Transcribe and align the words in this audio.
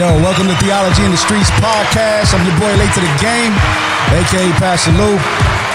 Yo, 0.00 0.06
welcome 0.22 0.46
to 0.46 0.56
Theology 0.64 1.04
in 1.04 1.10
the 1.10 1.16
Streets 1.18 1.50
podcast. 1.60 2.32
I'm 2.32 2.40
your 2.48 2.58
boy 2.58 2.74
late 2.74 2.90
to 2.94 3.00
the 3.00 3.18
game, 3.20 3.52
aka 4.16 4.50
Pastor 4.56 4.92
Lou. 4.92 5.18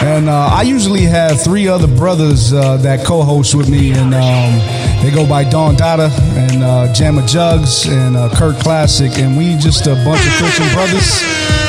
And 0.02 0.28
uh, 0.28 0.50
I 0.52 0.64
usually 0.64 1.04
have 1.04 1.40
three 1.40 1.68
other 1.68 1.86
brothers 1.86 2.52
uh, 2.52 2.78
that 2.78 3.06
co-host 3.06 3.54
with 3.54 3.70
me, 3.70 3.92
and 3.92 4.16
um, 4.16 5.04
they 5.04 5.12
go 5.14 5.30
by 5.30 5.44
Don 5.44 5.76
Dada 5.76 6.10
and 6.34 6.64
uh, 6.64 6.92
Jamma 6.92 7.28
Jugs 7.28 7.88
and 7.88 8.18
uh, 8.18 8.34
Kurt 8.34 8.56
Classic, 8.56 9.16
and 9.20 9.38
we 9.38 9.58
just 9.58 9.86
a 9.86 9.94
bunch 9.94 10.26
of 10.26 10.34
Christian 10.40 10.74
brothers 10.74 11.22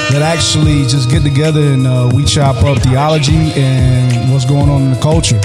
that 0.08 0.22
actually 0.22 0.86
just 0.86 1.10
get 1.10 1.22
together 1.22 1.60
and 1.60 1.86
uh, 1.86 2.10
we 2.14 2.24
chop 2.24 2.64
up 2.64 2.78
theology 2.78 3.52
and 3.52 4.32
what's 4.32 4.46
going 4.46 4.70
on 4.70 4.80
in 4.80 4.90
the 4.92 5.00
culture, 5.02 5.40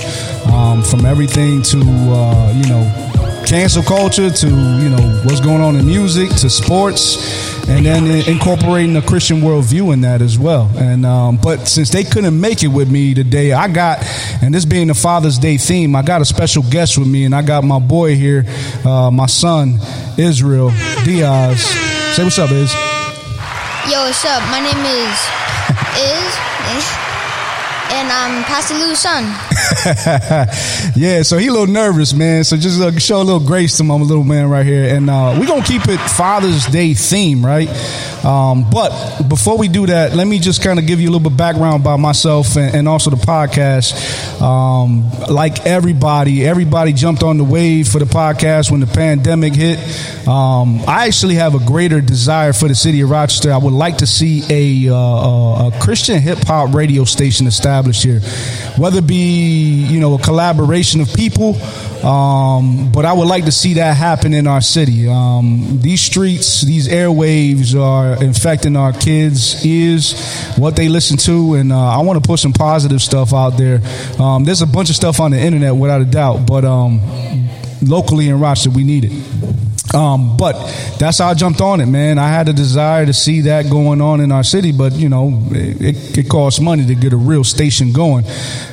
um, 0.53 0.81
from 0.81 1.05
everything 1.05 1.61
to 1.61 1.77
uh, 1.77 2.53
you 2.55 2.69
know 2.69 3.10
cancel 3.51 3.83
culture 3.83 4.29
to 4.29 4.47
you 4.47 4.87
know 4.87 5.21
what's 5.25 5.41
going 5.41 5.59
on 5.59 5.75
in 5.75 5.85
music 5.85 6.29
to 6.29 6.49
sports 6.49 7.17
and 7.67 7.85
then 7.85 8.07
incorporating 8.25 8.93
the 8.93 9.01
christian 9.01 9.41
worldview 9.41 9.91
in 9.91 9.99
that 9.99 10.21
as 10.21 10.39
well. 10.39 10.71
And 10.77 11.05
um, 11.05 11.35
but 11.35 11.67
since 11.67 11.89
they 11.89 12.05
couldn't 12.05 12.39
make 12.39 12.63
it 12.63 12.69
with 12.69 12.89
me 12.89 13.13
today 13.13 13.51
i 13.51 13.67
got 13.67 13.99
and 14.41 14.53
this 14.53 14.63
being 14.63 14.87
the 14.87 14.93
father's 14.93 15.37
day 15.37 15.57
theme 15.57 15.97
i 15.97 16.01
got 16.01 16.21
a 16.21 16.25
special 16.25 16.63
guest 16.63 16.97
with 16.97 17.09
me 17.09 17.25
and 17.25 17.35
i 17.35 17.41
got 17.41 17.65
my 17.65 17.79
boy 17.79 18.15
here 18.15 18.45
uh, 18.85 19.11
my 19.11 19.25
son 19.25 19.79
israel 20.17 20.69
diaz. 21.03 21.61
Say 22.15 22.23
what's 22.23 22.39
up 22.39 22.51
is 22.51 22.73
yo 23.91 24.05
what's 24.05 24.23
up? 24.23 24.41
My 24.49 24.61
name 24.61 24.79
is 24.79 25.19
is 25.99 27.11
and 27.91 28.09
I'm 28.09 28.45
Pastor 28.45 28.75
Lou's 28.75 28.99
son. 28.99 29.50
yeah, 30.95 31.21
so 31.21 31.37
he 31.37 31.47
a 31.47 31.51
little 31.51 31.67
nervous, 31.67 32.13
man. 32.13 32.43
So 32.43 32.57
just 32.57 32.81
uh, 32.81 32.97
show 32.99 33.21
a 33.21 33.23
little 33.23 33.45
grace 33.45 33.77
to 33.77 33.83
my 33.83 33.95
little 33.95 34.23
man 34.23 34.49
right 34.49 34.65
here, 34.65 34.93
and 34.95 35.09
uh, 35.09 35.35
we're 35.39 35.47
gonna 35.47 35.63
keep 35.63 35.87
it 35.87 35.99
Father's 35.99 36.65
Day 36.65 36.93
theme, 36.93 37.45
right? 37.45 37.67
Um, 38.23 38.69
but 38.69 39.23
before 39.27 39.57
we 39.57 39.67
do 39.67 39.87
that, 39.87 40.13
let 40.13 40.27
me 40.27 40.39
just 40.39 40.63
kind 40.63 40.79
of 40.79 40.85
give 40.85 40.99
you 40.99 41.09
a 41.09 41.11
little 41.11 41.29
bit 41.29 41.37
background 41.37 41.81
about 41.81 41.97
myself 41.97 42.55
and, 42.55 42.75
and 42.75 42.87
also 42.87 43.09
the 43.09 43.15
podcast. 43.15 44.41
Um, 44.41 45.09
like 45.29 45.65
everybody, 45.65 46.45
everybody 46.45 46.93
jumped 46.93 47.23
on 47.23 47.37
the 47.37 47.43
wave 47.43 47.87
for 47.87 47.99
the 47.99 48.05
podcast 48.05 48.71
when 48.71 48.79
the 48.79 48.87
pandemic 48.87 49.53
hit. 49.55 49.79
Um, 50.27 50.81
I 50.87 51.07
actually 51.07 51.35
have 51.35 51.55
a 51.55 51.59
greater 51.65 52.01
desire 52.01 52.53
for 52.53 52.67
the 52.67 52.75
city 52.75 53.01
of 53.01 53.09
Rochester. 53.09 53.51
I 53.51 53.57
would 53.57 53.73
like 53.73 53.97
to 53.97 54.07
see 54.07 54.43
a, 54.49 54.93
uh, 54.93 55.67
a 55.67 55.71
Christian 55.81 56.19
hip 56.19 56.39
hop 56.39 56.73
radio 56.73 57.03
station 57.05 57.47
established 57.47 58.03
here, 58.03 58.19
whether 58.77 58.99
it 58.99 59.07
be 59.07 59.85
you 59.85 59.99
know 59.99 60.13
a 60.15 60.19
collaboration 60.19 61.01
of 61.01 61.13
people 61.13 61.55
um, 62.03 62.91
but 62.91 63.05
I 63.05 63.13
would 63.13 63.27
like 63.27 63.45
to 63.45 63.51
see 63.51 63.75
that 63.75 63.95
happen 63.95 64.33
in 64.33 64.47
our 64.47 64.61
city. 64.61 65.07
Um, 65.07 65.79
these 65.81 66.01
streets, 66.01 66.61
these 66.61 66.87
airwaves 66.87 67.79
are 67.79 68.10
infecting 68.15 68.75
our 68.75 68.93
kids' 68.93 69.65
ears, 69.65 70.13
what 70.57 70.75
they 70.75 70.89
listen 70.89 71.17
to, 71.17 71.55
and 71.55 71.71
uh, 71.71 71.99
I 71.99 72.01
want 72.01 72.21
to 72.23 72.27
put 72.27 72.39
some 72.39 72.53
positive 72.53 73.01
stuff 73.01 73.33
out 73.33 73.51
there. 73.51 73.81
Um, 74.19 74.43
there's 74.43 74.61
a 74.61 74.67
bunch 74.67 74.89
of 74.89 74.95
stuff 74.95 75.19
on 75.19 75.31
the 75.31 75.39
internet, 75.39 75.75
without 75.75 76.01
a 76.01 76.05
doubt, 76.05 76.45
but 76.45 76.65
um, 76.65 77.01
locally 77.81 78.29
in 78.29 78.39
Rochester, 78.39 78.69
we 78.69 78.83
need 78.83 79.05
it. 79.05 79.60
Um, 79.93 80.37
but 80.37 80.53
that's 80.99 81.17
how 81.17 81.29
I 81.29 81.33
jumped 81.33 81.61
on 81.61 81.81
it, 81.81 81.85
man. 81.85 82.17
I 82.17 82.29
had 82.29 82.47
a 82.47 82.53
desire 82.53 83.05
to 83.05 83.13
see 83.13 83.41
that 83.41 83.69
going 83.69 84.01
on 84.01 84.21
in 84.21 84.31
our 84.31 84.43
city, 84.43 84.71
but 84.71 84.93
you 84.93 85.09
know, 85.09 85.41
it, 85.51 86.17
it 86.17 86.29
costs 86.29 86.59
money 86.61 86.85
to 86.87 86.95
get 86.95 87.13
a 87.13 87.17
real 87.17 87.43
station 87.43 87.91
going. 87.91 88.25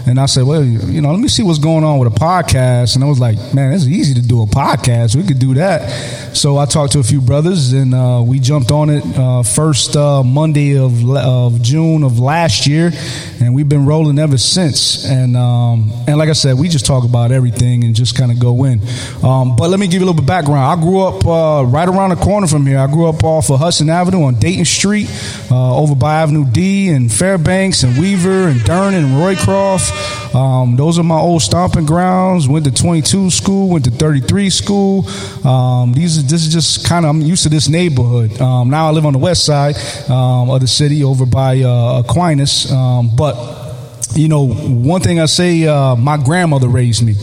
And 0.07 0.19
I 0.21 0.27
said, 0.27 0.45
well, 0.45 0.65
you 0.65 1.01
know, 1.01 1.11
let 1.11 1.21
me 1.21 1.29
see 1.29 1.43
what's 1.43 1.59
going 1.59 1.85
on 1.85 1.99
with 1.99 2.15
a 2.15 2.19
podcast. 2.19 2.95
And 2.95 3.05
I 3.05 3.09
was 3.09 3.19
like, 3.19 3.37
man, 3.53 3.73
it's 3.73 3.87
easy 3.87 4.15
to 4.15 4.23
do 4.27 4.43
a 4.43 4.47
podcast. 4.47 5.17
We 5.17 5.25
could 5.25 5.39
do 5.39 5.55
that. 5.55 5.91
So 6.37 6.57
I 6.57 6.67
talked 6.67 6.93
to 6.93 7.01
a 7.01 7.03
few 7.03 7.21
brothers, 7.21 7.73
and 7.73 7.95
uh, 7.95 8.23
we 8.25 8.39
jumped 8.39 8.71
on 8.71 8.91
it 8.91 9.05
uh, 9.19 9.43
first 9.43 9.97
uh, 9.97 10.23
Monday 10.23 10.77
of 10.77 11.09
of 11.17 11.61
June 11.63 12.05
of 12.05 12.19
last 12.19 12.67
year, 12.67 12.93
and 13.41 13.55
we've 13.55 13.69
been 13.69 13.87
rolling 13.87 14.19
ever 14.19 14.39
since. 14.39 15.05
And 15.05 15.37
um, 15.37 15.91
and 16.07 16.17
like 16.17 16.29
I 16.29 16.35
said, 16.35 16.57
we 16.59 16.69
just 16.69 16.87
talk 16.87 17.05
about 17.05 17.33
everything 17.33 17.83
and 17.85 17.95
just 17.95 18.17
kind 18.17 18.31
of 18.31 18.39
go 18.39 18.65
in. 18.65 18.81
Um, 19.25 19.57
but 19.57 19.71
let 19.71 19.81
me 19.81 19.87
give 19.87 20.01
you 20.01 20.07
a 20.07 20.07
little 20.07 20.21
bit 20.21 20.27
background. 20.27 20.65
I 20.65 20.81
grew 20.81 21.01
up 21.01 21.08
uh, 21.27 21.65
right 21.65 21.89
around 21.89 22.11
the 22.11 22.17
corner 22.17 22.47
from 22.47 22.67
here. 22.67 22.79
I 22.79 22.87
grew 22.87 23.07
up 23.09 23.25
off 23.25 23.51
of 23.51 23.59
Hudson 23.59 23.91
Avenue 23.91 24.25
on 24.25 24.35
Dayton 24.37 24.65
Street, 24.65 25.09
uh, 25.51 25.77
over 25.79 25.95
by 25.95 26.23
Avenue 26.23 26.45
D 26.45 26.89
and 26.89 27.13
Fairbanks 27.13 27.83
and 27.83 27.99
Weaver 27.99 28.49
and 28.49 28.63
Durn 28.65 28.95
and 28.95 29.07
Roycroft. 29.17 30.35
Um, 30.35 30.77
those 30.77 30.99
are 30.99 31.03
my 31.03 31.19
old 31.19 31.43
stomping 31.43 31.87
grounds. 31.87 32.49
Went 32.49 32.65
to 32.67 32.73
22 32.73 33.31
school, 33.31 33.69
went 33.69 33.85
to 33.87 33.91
33 33.91 34.51
school. 34.51 35.09
Um, 35.47 35.93
these 35.93 36.27
this 36.29 36.47
is 36.47 36.53
just 36.53 36.87
kind 36.87 37.05
of 37.05 37.11
I'm 37.11 37.23
used 37.23 37.43
to 37.45 37.49
this 37.49 37.69
neighborhood. 37.69 38.41
Um, 38.41 38.71
now 38.71 38.89
I 38.89 38.91
live 38.91 39.07
on 39.07 39.13
the 39.13 39.19
west 39.19 39.45
side 39.45 39.77
um, 40.09 40.51
of 40.51 40.61
the 40.61 40.67
city, 40.69 41.05
over 41.05 41.27
by 41.27 41.61
uh, 41.63 42.03
Aquinas. 42.05 42.71
Um, 42.71 43.11
but 43.17 43.69
you 44.15 44.29
know, 44.29 44.49
one 44.49 45.01
thing 45.01 45.21
I 45.21 45.27
say, 45.27 45.67
uh, 45.67 45.95
my 45.97 46.17
grandmother 46.17 46.69
raised 46.69 47.05
me. 47.05 47.15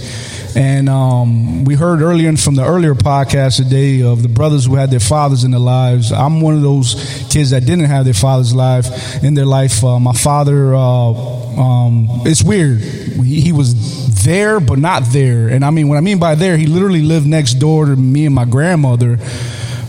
And 0.56 0.88
um, 0.88 1.66
we 1.66 1.76
heard 1.76 2.02
earlier 2.02 2.36
from 2.38 2.56
the 2.56 2.66
earlier 2.66 2.96
podcast 2.96 3.58
today 3.58 4.02
of 4.04 4.22
the 4.22 4.30
brothers 4.30 4.66
who 4.66 4.76
had 4.76 4.90
their 4.90 5.02
fathers 5.02 5.44
in 5.44 5.52
their 5.52 5.60
lives. 5.60 6.14
I'm 6.14 6.40
one 6.40 6.56
of 6.56 6.62
those 6.62 6.94
kids 7.30 7.50
that 7.50 7.66
didn't 7.66 7.86
have 7.86 8.06
their 8.06 8.14
father's 8.14 8.56
life 8.56 9.22
in 9.22 9.34
their 9.34 9.46
life. 9.46 9.84
Uh, 9.84 10.00
my 10.00 10.14
father, 10.14 10.74
uh, 10.74 10.80
um, 10.80 12.08
it's 12.26 12.42
weird. 12.42 12.80
He, 12.80 13.42
he, 13.42 13.52
was 13.52 14.24
there, 14.24 14.62
but 14.62 14.80
not 14.80 15.04
there. 15.08 15.50
And 15.50 15.66
I 15.66 15.72
mean, 15.72 15.90
what 15.90 15.98
I 15.98 16.02
mean 16.02 16.20
by 16.20 16.36
there, 16.36 16.56
he 16.56 16.68
literally 16.68 17.02
lived 17.02 17.28
next 17.28 17.56
door 17.56 17.88
to 17.88 17.96
me 17.96 18.26
and 18.26 18.34
my 18.34 18.46
grandmother 18.46 19.18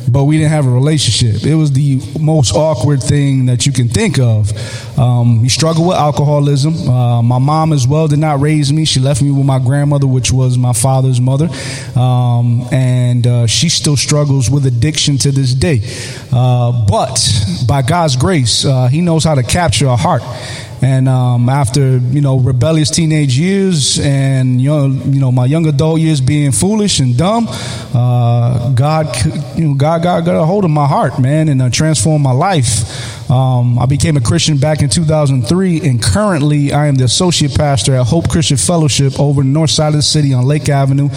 but 0.09 0.25
we 0.25 0.39
didn't 0.39 0.53
have 0.53 0.67
a 0.67 0.71
relationship. 0.71 1.45
It 1.45 1.55
was 1.55 1.73
the 1.73 2.01
most 2.19 2.55
awkward 2.55 3.03
thing 3.03 3.47
that 3.47 3.67
you 3.67 3.73
can 3.73 3.89
think 3.89 4.19
of. 4.19 4.53
Um, 4.99 5.43
he 5.43 5.49
struggled 5.49 5.87
with 5.89 5.97
alcoholism. 5.97 6.89
Uh, 6.89 7.23
my 7.23 7.39
mom, 7.39 7.73
as 7.73 7.87
well, 7.87 8.09
did 8.09 8.19
not 8.19 8.41
raise 8.41 8.73
me. 8.73 8.85
She 8.85 9.01
left 9.01 9.23
me 9.23 9.31
with 9.31 9.47
my 9.47 9.59
grandmother, 9.59 10.07
which 10.07 10.33
was 10.33 10.57
my 10.57 10.73
father's 10.73 11.21
mother, 11.21 11.49
um, 11.99 12.67
and 12.73 13.27
uh, 13.27 13.47
she 13.47 13.69
still 13.69 13.97
struggles 13.97 14.51
with 14.51 14.67
addiction 14.67 15.19
to 15.19 15.33
this 15.33 15.53
day. 15.53 15.81
Uh, 16.33 16.87
but 16.87 17.19
by 17.67 17.83
God's 17.83 18.17
grace, 18.17 18.65
uh, 18.65 18.89
He 18.89 19.01
knows 19.01 19.25
how 19.25 19.35
to 19.35 19.43
capture 19.43 19.87
a 19.87 19.97
heart. 19.97 20.23
And 20.83 21.09
um, 21.09 21.49
after 21.49 21.97
you 21.99 22.21
know 22.21 22.39
rebellious 22.39 22.91
teenage 22.91 23.39
years 23.39 23.99
and 23.99 24.61
you 24.61 24.69
know, 24.69 24.87
you 24.87 25.21
know 25.21 25.33
my 25.33 25.47
young 25.47 25.67
adult 25.67 26.01
years 26.01 26.21
being 26.21 26.53
foolish 26.53 27.01
and 27.01 27.17
dumb, 27.17 27.47
uh, 27.49 28.56
God 28.75 29.07
you 29.57 29.69
know 29.69 29.75
God 29.75 30.03
God 30.03 30.25
got 30.25 30.41
a 30.41 30.45
hold 30.45 30.65
of 30.65 30.71
my 30.71 30.87
heart, 30.87 31.19
man, 31.19 31.49
and 31.49 31.61
uh, 31.63 31.71
transformed 31.71 32.23
my 32.23 32.33
life. 32.33 33.31
Um, 33.31 33.79
I 33.79 33.87
became 33.87 34.17
a 34.17 34.21
Christian 34.21 34.59
back 34.59 34.83
in 34.83 34.89
2003, 34.89 35.81
and 35.89 36.03
currently 36.03 36.73
I 36.73 36.87
am 36.87 36.95
the 36.95 37.05
associate 37.05 37.55
pastor 37.57 37.95
at 37.95 38.07
Hope 38.07 38.29
Christian 38.29 38.57
Fellowship 38.57 39.19
over 39.19 39.43
the 39.43 39.49
north 39.49 39.71
side 39.71 39.89
of 39.89 39.95
the 39.95 40.03
city 40.03 40.33
on 40.33 40.45
Lake 40.45 40.69
Avenue, 40.69 41.09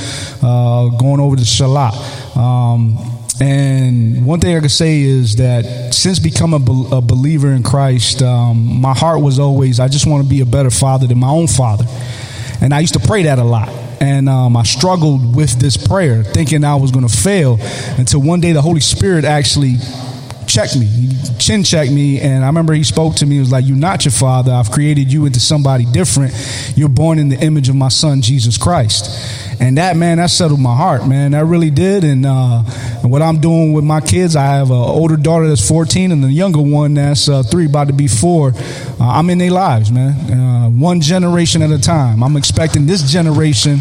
uh, 0.41 0.89
going 0.97 1.19
over 1.19 1.35
to 1.35 1.45
Charlotte. 1.45 1.95
Um, 2.35 2.97
and 3.41 4.25
one 4.25 4.39
thing 4.39 4.55
I 4.57 4.59
can 4.59 4.69
say 4.69 5.01
is 5.01 5.37
that 5.37 5.93
since 5.93 6.19
becoming 6.19 6.67
a, 6.67 6.95
a 6.97 7.01
believer 7.01 7.51
in 7.51 7.63
Christ, 7.63 8.21
um, 8.21 8.81
my 8.81 8.93
heart 8.93 9.21
was 9.21 9.39
always, 9.39 9.79
I 9.79 9.87
just 9.87 10.07
want 10.07 10.23
to 10.23 10.29
be 10.29 10.41
a 10.41 10.45
better 10.45 10.69
father 10.69 11.07
than 11.07 11.19
my 11.19 11.29
own 11.29 11.47
father. 11.47 11.85
And 12.61 12.73
I 12.73 12.81
used 12.81 12.95
to 12.95 12.99
pray 12.99 13.23
that 13.23 13.39
a 13.39 13.43
lot. 13.43 13.69
And 14.01 14.29
um, 14.29 14.55
I 14.55 14.63
struggled 14.63 15.35
with 15.35 15.59
this 15.59 15.75
prayer, 15.75 16.23
thinking 16.23 16.63
I 16.63 16.75
was 16.75 16.91
going 16.91 17.07
to 17.07 17.13
fail 17.13 17.57
until 17.97 18.21
one 18.21 18.39
day 18.39 18.53
the 18.53 18.61
Holy 18.61 18.79
Spirit 18.79 19.25
actually 19.25 19.75
checked 20.47 20.75
me, 20.75 20.87
chin 21.37 21.63
checked 21.63 21.91
me, 21.91 22.19
and 22.19 22.43
I 22.43 22.47
remember 22.47 22.73
he 22.73 22.83
spoke 22.83 23.15
to 23.17 23.25
me. 23.25 23.35
He 23.35 23.39
was 23.39 23.51
like, 23.51 23.67
"You're 23.67 23.77
not 23.77 24.03
your 24.03 24.11
father. 24.11 24.51
I've 24.51 24.71
created 24.71 25.13
you 25.13 25.25
into 25.25 25.39
somebody 25.39 25.85
different. 25.85 26.33
You're 26.75 26.89
born 26.89 27.19
in 27.19 27.29
the 27.29 27.39
image 27.39 27.69
of 27.69 27.75
my 27.75 27.89
son, 27.89 28.21
Jesus 28.21 28.57
Christ." 28.57 29.61
And 29.61 29.77
that 29.77 29.95
man, 29.95 30.17
that 30.17 30.29
settled 30.29 30.59
my 30.59 30.75
heart, 30.75 31.07
man. 31.07 31.31
That 31.31 31.45
really 31.45 31.69
did. 31.69 32.03
And, 32.03 32.25
uh, 32.25 32.63
and 33.01 33.11
what 33.11 33.21
I'm 33.21 33.39
doing 33.39 33.73
with 33.73 33.83
my 33.83 34.01
kids, 34.01 34.35
I 34.35 34.43
have 34.43 34.71
an 34.71 34.77
older 34.77 35.15
daughter 35.15 35.47
that's 35.47 35.65
14 35.67 36.11
and 36.11 36.23
a 36.23 36.31
younger 36.31 36.61
one 36.61 36.95
that's 36.95 37.29
uh, 37.29 37.43
three, 37.43 37.65
about 37.65 37.87
to 37.87 37.93
be 37.93 38.07
four. 38.07 38.53
Uh, 38.55 38.93
I'm 38.99 39.29
in 39.29 39.37
their 39.37 39.51
lives, 39.51 39.91
man. 39.91 40.13
Uh, 40.31 40.69
one 40.69 41.01
generation 41.01 41.61
at 41.61 41.71
a 41.71 41.79
time. 41.79 42.23
I'm 42.23 42.35
expecting 42.35 42.85
this 42.85 43.09
generation. 43.09 43.79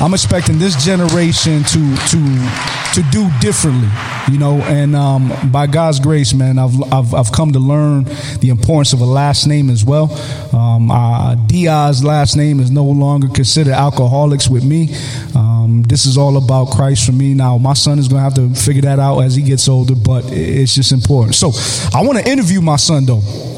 I'm 0.00 0.14
expecting 0.14 0.58
this 0.58 0.82
generation 0.82 1.64
to 1.64 1.96
to 1.96 2.69
to 2.94 3.02
do 3.10 3.30
differently, 3.40 3.88
you 4.30 4.38
know. 4.38 4.60
And 4.62 4.96
um, 4.96 5.32
by 5.50 5.66
God's 5.66 6.00
grace, 6.00 6.32
man, 6.34 6.58
I've, 6.58 6.80
I've, 6.92 7.14
I've 7.14 7.32
come 7.32 7.52
to 7.52 7.58
learn 7.58 8.04
the 8.40 8.48
importance 8.50 8.92
of 8.92 9.00
a 9.00 9.04
last 9.04 9.46
name 9.46 9.70
as 9.70 9.84
well. 9.84 10.12
Um, 10.52 10.90
uh, 10.90 11.34
Diaz's 11.46 12.04
last 12.04 12.36
name 12.36 12.60
is 12.60 12.70
no 12.70 12.84
longer 12.84 13.28
considered 13.28 13.72
alcoholics 13.72 14.48
with 14.48 14.64
me. 14.64 14.94
Um, 15.34 15.84
this 15.86 16.06
is 16.06 16.18
all 16.18 16.36
about 16.36 16.70
Christ 16.70 17.06
for 17.06 17.12
me. 17.12 17.34
Now, 17.34 17.58
my 17.58 17.74
son 17.74 17.98
is 17.98 18.08
going 18.08 18.18
to 18.20 18.24
have 18.24 18.34
to 18.34 18.60
figure 18.60 18.82
that 18.82 18.98
out 18.98 19.20
as 19.20 19.34
he 19.34 19.42
gets 19.42 19.68
older, 19.68 19.94
but 19.94 20.24
it's 20.26 20.74
just 20.74 20.92
important. 20.92 21.34
So, 21.34 21.52
I 21.94 22.02
want 22.04 22.18
to 22.18 22.28
interview 22.28 22.60
my 22.60 22.76
son 22.76 23.06
though 23.06 23.49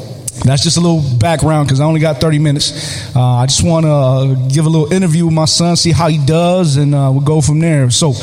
that's 0.43 0.61
just 0.63 0.77
a 0.77 0.81
little 0.81 1.01
background 1.17 1.67
because 1.67 1.79
I 1.79 1.85
only 1.85 2.01
got 2.01 2.19
30 2.19 2.39
minutes. 2.39 3.15
Uh, 3.15 3.21
I 3.21 3.45
just 3.45 3.63
want 3.63 3.85
to 3.85 3.91
uh, 3.91 4.49
give 4.49 4.65
a 4.65 4.69
little 4.69 4.91
interview 4.91 5.25
with 5.25 5.33
my 5.33 5.45
son, 5.45 5.75
see 5.75 5.91
how 5.91 6.09
he 6.09 6.23
does, 6.23 6.75
and 6.77 6.93
uh, 6.93 7.09
we'll 7.13 7.25
go 7.25 7.39
from 7.39 7.59
there. 7.59 7.89
So, 7.89 8.13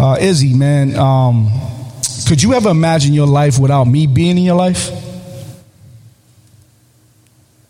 uh, 0.00 0.16
Izzy, 0.20 0.54
man, 0.54 0.96
um, 0.96 1.50
could 2.26 2.42
you 2.42 2.54
ever 2.54 2.70
imagine 2.70 3.12
your 3.14 3.28
life 3.28 3.58
without 3.58 3.84
me 3.84 4.06
being 4.06 4.36
in 4.36 4.44
your 4.44 4.56
life? 4.56 4.90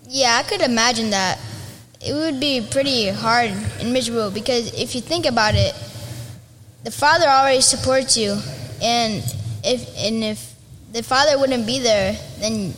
Yeah, 0.09 0.41
I 0.43 0.49
could 0.49 0.63
imagine 0.63 1.11
that. 1.11 1.39
It 2.01 2.15
would 2.15 2.41
be 2.41 2.67
pretty 2.71 3.11
hard 3.11 3.51
and 3.51 3.93
miserable 3.93 4.31
because 4.31 4.73
if 4.73 4.95
you 4.95 5.01
think 5.01 5.27
about 5.27 5.55
it, 5.55 5.75
the 6.85 6.91
Father 6.91 7.27
already 7.27 7.61
supports 7.61 8.17
you, 8.17 8.39
and 8.81 9.23
if 9.65 9.87
and 9.99 10.25
if 10.25 10.55
the 10.93 11.03
Father 11.03 11.39
wouldn't 11.39 11.67
be 11.67 11.81
there, 11.81 12.17
then 12.41 12.73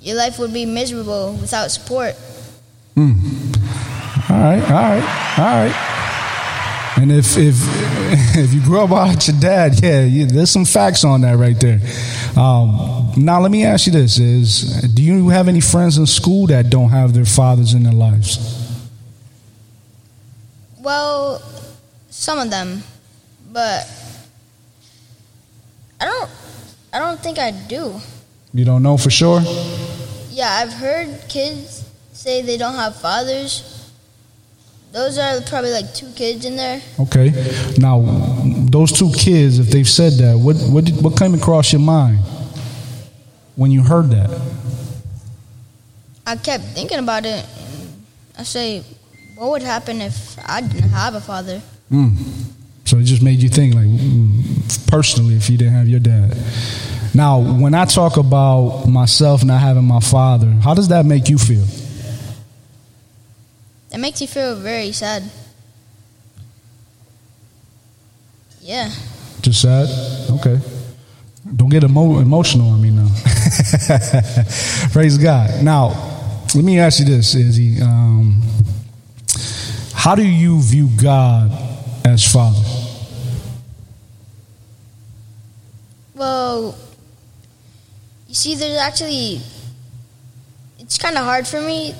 your 0.00 0.16
life 0.16 0.38
would 0.38 0.52
be 0.52 0.66
miserable 0.66 1.32
without 1.40 1.70
support. 1.70 2.14
Hmm. 2.94 3.52
All 4.30 4.38
right, 4.38 4.62
all 4.62 4.70
right, 4.70 5.38
all 5.38 5.44
right. 5.44 6.98
And 7.00 7.12
if 7.12 7.36
if 7.36 7.54
if 8.36 8.52
you 8.52 8.60
grew 8.60 8.80
up 8.80 8.90
without 8.90 9.26
your 9.28 9.40
dad, 9.40 9.80
yeah, 9.82 10.02
you, 10.02 10.26
there's 10.26 10.50
some 10.50 10.64
facts 10.64 11.04
on 11.04 11.20
that 11.22 11.36
right 11.36 11.58
there. 11.58 11.80
Um, 12.36 13.12
now, 13.16 13.40
let 13.40 13.50
me 13.50 13.64
ask 13.64 13.86
you 13.86 13.92
this: 13.92 14.18
Is 14.18 14.82
do 14.94 15.02
you 15.02 15.28
have 15.28 15.48
any 15.48 15.60
friends 15.60 15.96
in 15.96 16.06
school 16.06 16.46
that 16.48 16.70
don't 16.70 16.90
have 16.90 17.14
their 17.14 17.24
fathers 17.24 17.74
in 17.74 17.84
their 17.84 17.92
lives? 17.92 18.38
Well, 20.80 21.42
some 22.10 22.38
of 22.38 22.50
them, 22.50 22.82
but 23.52 23.88
I 26.00 26.04
don't. 26.04 26.30
I 26.92 26.98
don't 26.98 27.20
think 27.20 27.38
I 27.38 27.50
do. 27.50 28.00
You 28.54 28.64
don't 28.64 28.82
know 28.82 28.96
for 28.96 29.10
sure. 29.10 29.40
Yeah, 30.38 30.62
I've 30.62 30.72
heard 30.72 31.08
kids 31.28 31.84
say 32.12 32.42
they 32.42 32.56
don't 32.56 32.76
have 32.76 32.94
fathers. 32.94 33.90
Those 34.92 35.18
are 35.18 35.40
probably 35.40 35.72
like 35.72 35.92
two 35.92 36.12
kids 36.12 36.44
in 36.44 36.54
there. 36.54 36.80
Okay. 37.00 37.32
Now, 37.76 38.04
those 38.70 38.92
two 38.92 39.10
kids, 39.10 39.58
if 39.58 39.66
they've 39.66 39.88
said 39.88 40.12
that, 40.22 40.38
what 40.38 40.54
what 40.70 40.84
did, 40.84 41.02
what 41.02 41.18
came 41.18 41.34
across 41.34 41.72
your 41.72 41.80
mind 41.80 42.20
when 43.56 43.72
you 43.72 43.82
heard 43.82 44.10
that? 44.10 44.30
I 46.24 46.36
kept 46.36 46.62
thinking 46.66 47.00
about 47.00 47.26
it. 47.26 47.44
I 48.38 48.44
say, 48.44 48.84
what 49.34 49.50
would 49.50 49.62
happen 49.62 50.00
if 50.00 50.38
I 50.46 50.60
didn't 50.60 50.90
have 50.90 51.16
a 51.16 51.20
father? 51.20 51.60
Mm. 51.90 52.14
So 52.84 52.98
it 52.98 53.06
just 53.06 53.24
made 53.24 53.42
you 53.42 53.48
think, 53.48 53.74
like, 53.74 53.86
mm, 53.86 54.86
personally, 54.86 55.34
if 55.34 55.50
you 55.50 55.58
didn't 55.58 55.74
have 55.74 55.88
your 55.88 55.98
dad. 55.98 56.32
Now, 57.14 57.38
when 57.40 57.74
I 57.74 57.84
talk 57.84 58.16
about 58.16 58.86
myself 58.86 59.44
not 59.44 59.60
having 59.60 59.84
my 59.84 60.00
father, 60.00 60.46
how 60.62 60.74
does 60.74 60.88
that 60.88 61.04
make 61.06 61.28
you 61.28 61.38
feel? 61.38 61.64
It 63.90 63.98
makes 63.98 64.20
you 64.20 64.28
feel 64.28 64.56
very 64.56 64.92
sad. 64.92 65.22
Yeah. 68.60 68.90
Just 69.40 69.62
sad? 69.62 69.88
Okay. 70.30 70.60
Don't 71.56 71.70
get 71.70 71.84
emo- 71.84 72.18
emotional 72.18 72.68
on 72.70 72.82
me 72.82 72.90
now. 72.90 73.08
Praise 74.92 75.16
God. 75.16 75.62
Now, 75.64 75.88
let 76.54 76.64
me 76.64 76.78
ask 76.78 76.98
you 77.00 77.06
this, 77.06 77.34
Izzy. 77.34 77.80
Um, 77.80 78.42
how 79.94 80.14
do 80.14 80.22
you 80.26 80.60
view 80.60 80.90
God 81.00 81.50
as 82.04 82.30
Father? 82.30 82.60
Well, 86.14 86.76
you 88.28 88.34
see, 88.34 88.54
there's 88.54 88.78
actually, 88.78 89.40
it's 90.78 90.98
kind 90.98 91.16
of 91.16 91.24
hard 91.24 91.48
for 91.48 91.60
me 91.60 91.94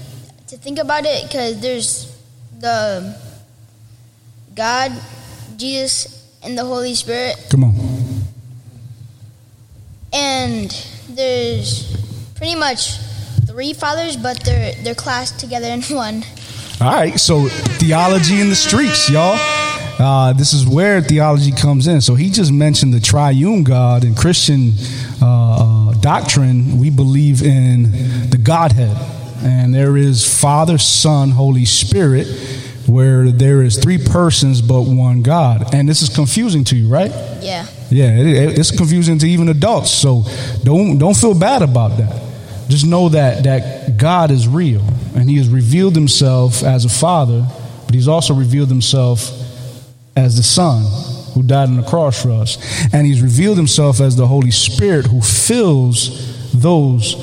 to 0.49 0.57
think 0.57 0.79
about 0.79 1.05
it 1.05 1.25
because 1.25 1.61
there's 1.61 2.15
the 2.61 3.19
God, 4.55 4.93
Jesus, 5.57 6.27
and 6.43 6.57
the 6.57 6.65
Holy 6.65 6.95
Spirit. 6.95 7.37
Come 7.51 7.65
on. 7.65 7.75
And 10.13 10.71
there's 11.09 11.97
pretty 12.35 12.55
much 12.55 12.99
three 13.47 13.73
fathers, 13.73 14.17
but 14.17 14.41
they're 14.45 14.75
they're 14.83 14.95
classed 14.95 15.41
together 15.41 15.69
in 15.69 15.83
one. 15.83 16.25
All 16.81 16.93
right, 16.93 17.19
so 17.19 17.49
theology 17.49 18.41
in 18.41 18.49
the 18.51 18.55
streets, 18.55 19.11
y'all. 19.11 19.37
Uh, 19.99 20.33
this 20.33 20.53
is 20.53 20.65
where 20.65 21.01
theology 21.01 21.51
comes 21.51 21.89
in. 21.89 22.01
So 22.01 22.15
he 22.15 22.31
just 22.31 22.53
mentioned 22.53 22.95
the 22.95 23.01
triune 23.01 23.65
God 23.65 24.05
in 24.05 24.15
Christian 24.15 24.75
uh, 25.21 25.27
uh, 25.27 25.68
doctrine. 26.09 26.79
We 26.79 26.89
believe 26.89 27.43
in 27.43 27.83
the 28.31 28.39
Godhead, 28.43 28.97
and 29.43 29.75
there 29.75 29.95
is 29.95 30.25
Father, 30.41 30.79
Son, 30.79 31.31
Holy 31.31 31.67
Spirit, 31.67 32.27
where 32.87 33.31
there 33.31 33.63
is 33.63 33.77
three 33.77 33.99
persons 33.99 34.63
but 34.63 34.85
one 34.85 35.21
God. 35.21 35.75
And 35.75 35.87
this 35.87 36.01
is 36.01 36.09
confusing 36.09 36.65
to 36.65 36.77
you, 36.77 36.89
right? 36.89 37.11
Yeah. 37.43 37.67
Yeah, 37.91 38.17
it, 38.17 38.59
it's 38.59 38.75
confusing 38.75 39.19
to 39.19 39.29
even 39.29 39.51
adults. 39.51 39.91
So 39.91 40.25
don't 40.65 40.97
don't 40.97 41.15
feel 41.15 41.39
bad 41.39 41.61
about 41.61 41.99
that. 41.99 42.23
Just 42.71 42.87
know 42.87 43.11
that 43.11 43.45
that 43.45 43.99
God 43.99 44.31
is 44.31 44.49
real, 44.49 44.83
and 45.15 45.29
He 45.29 45.37
has 45.37 45.51
revealed 45.51 45.95
Himself 45.95 46.63
as 46.63 46.87
a 46.87 46.89
Father, 46.89 47.47
but 47.85 47.95
He's 47.95 48.09
also 48.09 48.33
revealed 48.33 48.71
Himself 48.71 49.31
as 50.17 50.39
the 50.39 50.43
Son 50.43 50.85
who 51.39 51.47
died 51.47 51.69
on 51.69 51.77
the 51.77 51.85
cross 51.85 52.21
for 52.21 52.31
us, 52.31 52.59
and 52.93 53.07
He's 53.07 53.23
revealed 53.23 53.57
Himself 53.57 54.01
as 54.01 54.17
the 54.17 54.27
Holy 54.27 54.51
Spirit 54.51 55.07
who 55.07 55.21
fills 55.21 56.53
those 56.53 57.15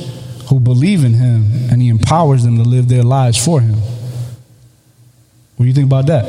who 0.50 0.60
believe 0.60 1.04
in 1.04 1.14
Him, 1.14 1.70
and 1.70 1.82
He 1.82 1.90
empowers 1.90 2.44
them 2.44 2.58
to 2.58 2.64
live 2.64 2.88
their 2.88 3.04
lives 3.04 3.44
for 3.44 3.60
Him. 3.60 3.76
What 5.56 5.64
do 5.64 5.66
you 5.66 5.74
think 5.74 5.88
about 5.88 6.06
that? 6.08 6.26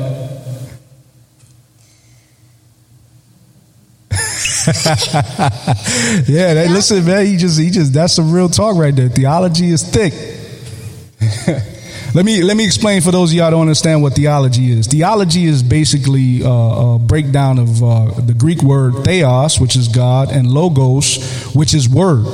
yeah, 6.26 6.54
they, 6.54 6.68
listen, 6.68 7.04
man. 7.04 7.24
He 7.24 7.36
just, 7.36 7.60
he 7.60 7.70
just, 7.70 7.92
that's 7.92 8.14
some 8.14 8.32
real 8.32 8.48
talk 8.48 8.76
right 8.76 8.94
there. 8.94 9.08
Theology 9.08 9.70
is 9.70 9.84
thick. 9.84 10.12
let 12.14 12.24
me 12.24 12.42
let 12.42 12.56
me 12.56 12.64
explain 12.64 13.00
for 13.00 13.10
those 13.10 13.30
of 13.30 13.36
y'all 13.36 13.50
don't 13.50 13.62
understand 13.62 14.02
what 14.02 14.14
theology 14.14 14.70
is. 14.70 14.86
Theology 14.86 15.44
is 15.44 15.62
basically 15.62 16.42
uh, 16.42 16.94
a 16.94 16.98
breakdown 16.98 17.58
of 17.58 17.82
uh, 17.82 18.06
the 18.20 18.34
Greek 18.34 18.62
word 18.62 19.04
theos, 19.04 19.60
which 19.60 19.76
is 19.76 19.88
God, 19.88 20.30
and 20.30 20.46
logos, 20.46 21.22
which 21.54 21.74
is 21.74 21.88
word 21.88 22.24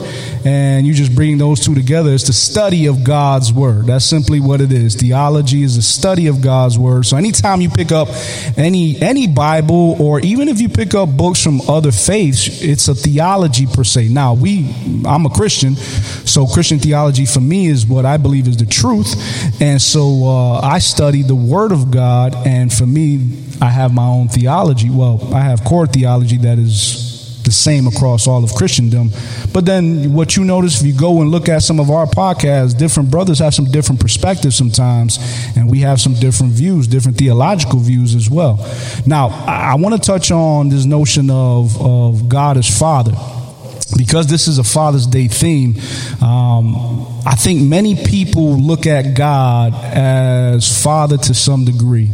and 0.45 0.87
you 0.87 0.95
just 0.95 1.15
bring 1.15 1.39
those 1.39 1.61
two 1.61 1.75
together. 1.75 2.13
It's 2.13 2.27
the 2.27 2.33
study 2.33 2.87
of 2.87 3.05
God's 3.05 3.53
word. 3.53 3.87
That's 3.87 4.05
simply 4.05 4.41
what 4.41 4.61
it 4.61 4.73
is. 4.73 4.95
Theology 4.95 5.63
is 5.63 5.77
the 5.77 5.83
study 5.83 6.27
of 6.27 6.41
God's 6.41 6.79
word. 6.79 7.07
So 7.07 7.17
anytime 7.17 7.61
you 7.61 7.71
pick 7.71 7.93
up 7.93 8.09
any 8.57 9.01
any 9.01 9.27
Bible 9.27 9.97
or 10.01 10.21
even 10.21 10.49
if 10.49 10.61
you 10.61 10.69
pick 10.69 10.95
up 10.95 11.17
books 11.17 11.43
from 11.43 11.61
other 11.63 11.93
faiths, 11.93 12.63
it's 12.63 12.89
a 12.89 12.95
theology 12.95 13.67
per 13.67 13.85
se. 13.85 14.09
Now 14.09 14.35
we 14.35 14.75
I'm 15.07 15.27
a 15.27 15.31
Christian, 15.31 15.77
so 15.77 16.47
Christian 16.47 16.79
theology 16.79 17.27
for 17.27 17.41
me 17.41 17.67
is 17.67 17.87
what 17.87 18.05
I 18.05 18.17
believe 18.17 18.49
is 18.49 18.57
the 18.57 18.67
truth, 18.67 19.15
and 19.61 19.81
so 19.81 20.25
uh, 20.25 20.61
I 20.61 20.79
study 20.79 21.23
the 21.23 21.35
Word 21.35 21.73
of 21.73 21.91
God, 21.91 22.35
and 22.47 22.73
for 22.73 22.87
me, 22.87 23.39
I 23.61 23.69
have 23.69 23.93
my 23.93 24.07
own 24.07 24.29
theology. 24.29 24.91
Well, 24.91 25.35
I 25.35 25.41
have 25.41 25.65
core 25.65 25.87
theology 25.87 26.39
that 26.39 26.59
is 26.59 27.02
the 27.53 27.59
same 27.59 27.87
across 27.87 28.27
all 28.27 28.43
of 28.43 28.55
Christendom. 28.55 29.11
But 29.53 29.67
then 29.67 30.15
what 30.15 30.37
you 30.37 30.45
notice 30.45 30.81
if 30.81 30.87
you 30.87 30.99
go 30.99 31.21
and 31.21 31.31
look 31.31 31.49
at 31.49 31.63
some 31.63 31.79
of 31.79 31.91
our 31.91 32.07
podcasts, 32.07 32.77
different 32.77 33.11
brothers 33.11 33.41
have 33.41 33.53
some 33.53 33.67
different 33.67 34.01
perspectives 34.01 34.57
sometimes, 34.57 35.19
and 35.57 35.71
we 35.71 35.81
have 35.81 36.01
some 36.01 36.15
different 36.15 36.53
views, 36.53 36.87
different 36.87 37.19
theological 37.19 37.79
views 37.79 38.15
as 38.15 38.31
well. 38.31 38.57
Now, 39.07 39.29
I, 39.29 39.73
I 39.73 39.75
want 39.75 39.95
to 39.95 40.01
touch 40.01 40.31
on 40.31 40.71
this 40.71 40.87
notion 40.87 41.31
of, 41.31 41.81
of 41.81 42.29
God 42.29 42.57
as 42.57 42.67
Father. 42.79 43.13
Because 43.95 44.27
this 44.27 44.49
is 44.49 44.57
a 44.59 44.65
Father's 44.65 45.07
Day 45.07 45.29
theme, 45.29 45.75
um, 46.23 46.75
I 47.27 47.35
think 47.35 47.61
many 47.61 47.95
people 47.95 48.57
look 48.57 48.87
at 48.87 49.15
God 49.15 49.75
as 49.75 50.83
Father 50.83 51.19
to 51.19 51.35
some 51.35 51.67
degree. 51.67 52.11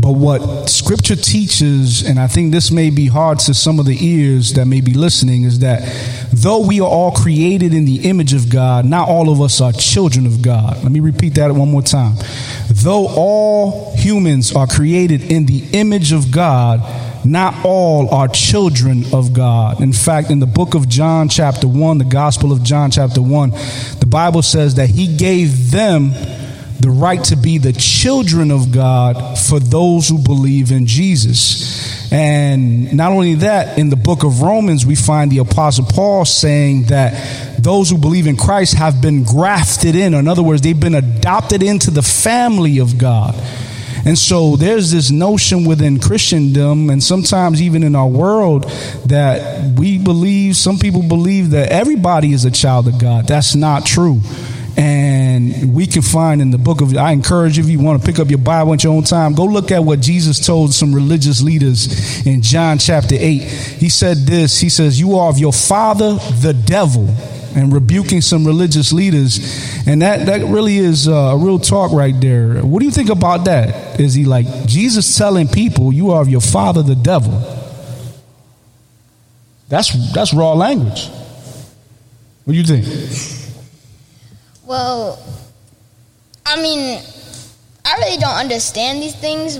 But 0.00 0.12
what 0.12 0.70
scripture 0.70 1.16
teaches, 1.16 2.02
and 2.02 2.18
I 2.18 2.26
think 2.26 2.52
this 2.52 2.70
may 2.70 2.88
be 2.90 3.06
hard 3.06 3.38
to 3.40 3.54
some 3.54 3.78
of 3.78 3.84
the 3.84 3.98
ears 4.00 4.54
that 4.54 4.66
may 4.66 4.80
be 4.80 4.94
listening, 4.94 5.42
is 5.42 5.58
that 5.58 5.82
though 6.32 6.66
we 6.66 6.80
are 6.80 6.88
all 6.88 7.12
created 7.12 7.74
in 7.74 7.84
the 7.84 8.08
image 8.08 8.32
of 8.32 8.48
God, 8.48 8.86
not 8.86 9.08
all 9.08 9.30
of 9.30 9.40
us 9.40 9.60
are 9.60 9.72
children 9.72 10.26
of 10.26 10.40
God. 10.40 10.82
Let 10.82 10.90
me 10.90 11.00
repeat 11.00 11.34
that 11.34 11.52
one 11.52 11.70
more 11.70 11.82
time. 11.82 12.14
Though 12.70 13.08
all 13.08 13.94
humans 13.96 14.54
are 14.54 14.66
created 14.66 15.30
in 15.30 15.44
the 15.46 15.64
image 15.72 16.12
of 16.12 16.30
God, 16.30 16.80
not 17.24 17.54
all 17.64 18.08
are 18.14 18.28
children 18.28 19.04
of 19.12 19.34
God. 19.34 19.82
In 19.82 19.92
fact, 19.92 20.30
in 20.30 20.40
the 20.40 20.46
book 20.46 20.74
of 20.74 20.88
John, 20.88 21.28
chapter 21.28 21.68
1, 21.68 21.98
the 21.98 22.04
Gospel 22.04 22.52
of 22.52 22.62
John, 22.62 22.90
chapter 22.90 23.20
1, 23.20 23.50
the 24.00 24.06
Bible 24.08 24.40
says 24.40 24.76
that 24.76 24.88
he 24.88 25.14
gave 25.16 25.70
them 25.70 26.12
the 26.80 26.90
right 26.90 27.22
to 27.24 27.36
be 27.36 27.58
the 27.58 27.72
children 27.72 28.50
of 28.50 28.72
God 28.72 29.38
for 29.38 29.60
those 29.60 30.08
who 30.08 30.18
believe 30.18 30.72
in 30.72 30.86
Jesus. 30.86 32.10
And 32.12 32.96
not 32.96 33.12
only 33.12 33.34
that, 33.36 33.78
in 33.78 33.90
the 33.90 33.96
book 33.96 34.24
of 34.24 34.42
Romans, 34.42 34.86
we 34.86 34.94
find 34.94 35.30
the 35.30 35.38
Apostle 35.38 35.84
Paul 35.84 36.24
saying 36.24 36.84
that 36.84 37.62
those 37.62 37.90
who 37.90 37.98
believe 37.98 38.26
in 38.26 38.36
Christ 38.36 38.74
have 38.74 39.00
been 39.02 39.22
grafted 39.24 39.94
in. 39.94 40.14
In 40.14 40.26
other 40.26 40.42
words, 40.42 40.62
they've 40.62 40.78
been 40.78 40.94
adopted 40.94 41.62
into 41.62 41.90
the 41.90 42.02
family 42.02 42.78
of 42.78 42.98
God. 42.98 43.34
And 44.06 44.16
so 44.18 44.56
there's 44.56 44.90
this 44.90 45.10
notion 45.10 45.66
within 45.66 46.00
Christendom 46.00 46.88
and 46.88 47.02
sometimes 47.02 47.60
even 47.60 47.82
in 47.82 47.94
our 47.94 48.08
world 48.08 48.64
that 49.06 49.78
we 49.78 49.98
believe, 49.98 50.56
some 50.56 50.78
people 50.78 51.02
believe 51.02 51.50
that 51.50 51.70
everybody 51.70 52.32
is 52.32 52.46
a 52.46 52.50
child 52.50 52.88
of 52.88 52.98
God. 52.98 53.26
That's 53.26 53.54
not 53.54 53.84
true. 53.84 54.20
And 54.76 55.09
we 55.64 55.86
can 55.86 56.02
find 56.02 56.40
in 56.40 56.50
the 56.50 56.58
book 56.58 56.80
of, 56.80 56.96
I 56.96 57.12
encourage 57.12 57.58
if 57.58 57.66
you 57.66 57.80
want 57.80 58.00
to 58.00 58.06
pick 58.06 58.18
up 58.18 58.30
your 58.30 58.38
Bible 58.38 58.72
at 58.74 58.84
your 58.84 58.94
own 58.94 59.04
time, 59.04 59.34
go 59.34 59.44
look 59.44 59.70
at 59.70 59.82
what 59.84 60.00
Jesus 60.00 60.44
told 60.44 60.72
some 60.72 60.94
religious 60.94 61.42
leaders 61.42 62.26
in 62.26 62.42
John 62.42 62.78
chapter 62.78 63.14
8. 63.18 63.42
He 63.42 63.88
said 63.88 64.18
this 64.18 64.60
He 64.60 64.68
says, 64.68 64.98
You 64.98 65.16
are 65.16 65.28
of 65.28 65.38
your 65.38 65.52
father, 65.52 66.14
the 66.40 66.52
devil, 66.52 67.08
and 67.54 67.72
rebuking 67.72 68.20
some 68.20 68.46
religious 68.46 68.92
leaders. 68.92 69.38
And 69.86 70.02
that, 70.02 70.26
that 70.26 70.46
really 70.46 70.78
is 70.78 71.08
uh, 71.08 71.12
a 71.12 71.36
real 71.36 71.58
talk 71.58 71.92
right 71.92 72.18
there. 72.18 72.64
What 72.64 72.80
do 72.80 72.86
you 72.86 72.92
think 72.92 73.10
about 73.10 73.44
that? 73.44 74.00
Is 74.00 74.14
he 74.14 74.24
like 74.24 74.46
Jesus 74.66 75.16
telling 75.16 75.48
people, 75.48 75.92
You 75.92 76.12
are 76.12 76.22
of 76.22 76.28
your 76.28 76.40
father, 76.40 76.82
the 76.82 76.94
devil? 76.94 77.32
That's, 79.68 80.12
that's 80.12 80.34
raw 80.34 80.52
language. 80.54 81.08
What 82.44 82.54
do 82.54 82.58
you 82.58 82.64
think? 82.64 82.86
Well, 84.66 85.18
I 86.52 86.60
mean, 86.60 87.00
I 87.84 87.94
really 87.98 88.16
don't 88.16 88.34
understand 88.34 89.00
these 89.00 89.14
things, 89.14 89.58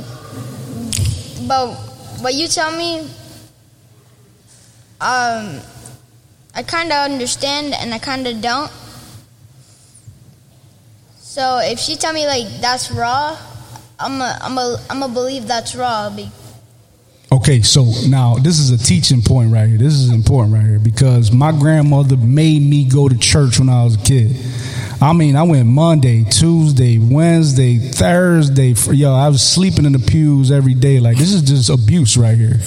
but 1.47 1.73
what 2.21 2.35
you 2.35 2.49
tell 2.49 2.77
me, 2.77 2.99
um, 5.01 5.61
I 6.53 6.65
kind 6.67 6.91
of 6.91 7.09
understand 7.09 7.75
and 7.75 7.95
I 7.95 8.01
kind 8.01 8.27
of 8.27 8.41
don't. 8.41 8.73
So 11.21 11.61
if 11.63 11.79
she 11.79 11.95
tell 11.95 12.13
me 12.13 12.27
like 12.27 12.49
that's 12.61 12.91
raw, 12.91 13.39
I'm 14.01 14.21
a, 14.21 14.37
I'm 14.43 14.59
a, 14.59 14.85
I'm 14.91 15.03
a 15.05 15.09
believe 15.09 15.47
that's 15.47 15.77
raw. 15.77 16.11
Okay, 17.31 17.63
so 17.63 17.85
now 18.09 18.35
this 18.35 18.59
is 18.59 18.73
a 18.73 18.79
teaching 18.85 19.23
point 19.23 19.53
right 19.53 19.69
here. 19.69 19.79
This 19.79 19.95
is 19.95 20.11
important 20.11 20.55
right 20.55 20.67
here 20.67 20.81
because 20.81 21.31
my 21.31 21.53
grandmother 21.53 22.17
made 22.17 22.63
me 22.63 22.85
go 22.85 23.09
to 23.09 23.17
church 23.17 23.61
when 23.61 23.69
I 23.69 23.85
was 23.85 23.95
a 23.95 24.03
kid. 24.03 24.35
I 25.03 25.15
mean, 25.15 25.35
I 25.35 25.45
went 25.45 25.67
Monday, 25.67 26.25
Tuesday, 26.25 26.99
Wednesday, 26.99 27.79
Thursday. 27.79 28.75
For, 28.75 28.93
yo, 28.93 29.15
I 29.15 29.29
was 29.29 29.43
sleeping 29.43 29.87
in 29.87 29.93
the 29.93 29.99
pews 29.99 30.51
every 30.51 30.75
day. 30.75 31.01
Like 31.01 31.17
this 31.17 31.33
is 31.33 31.43
just 31.43 31.71
abuse 31.71 32.19
right 32.19 32.37
here. 32.37 32.61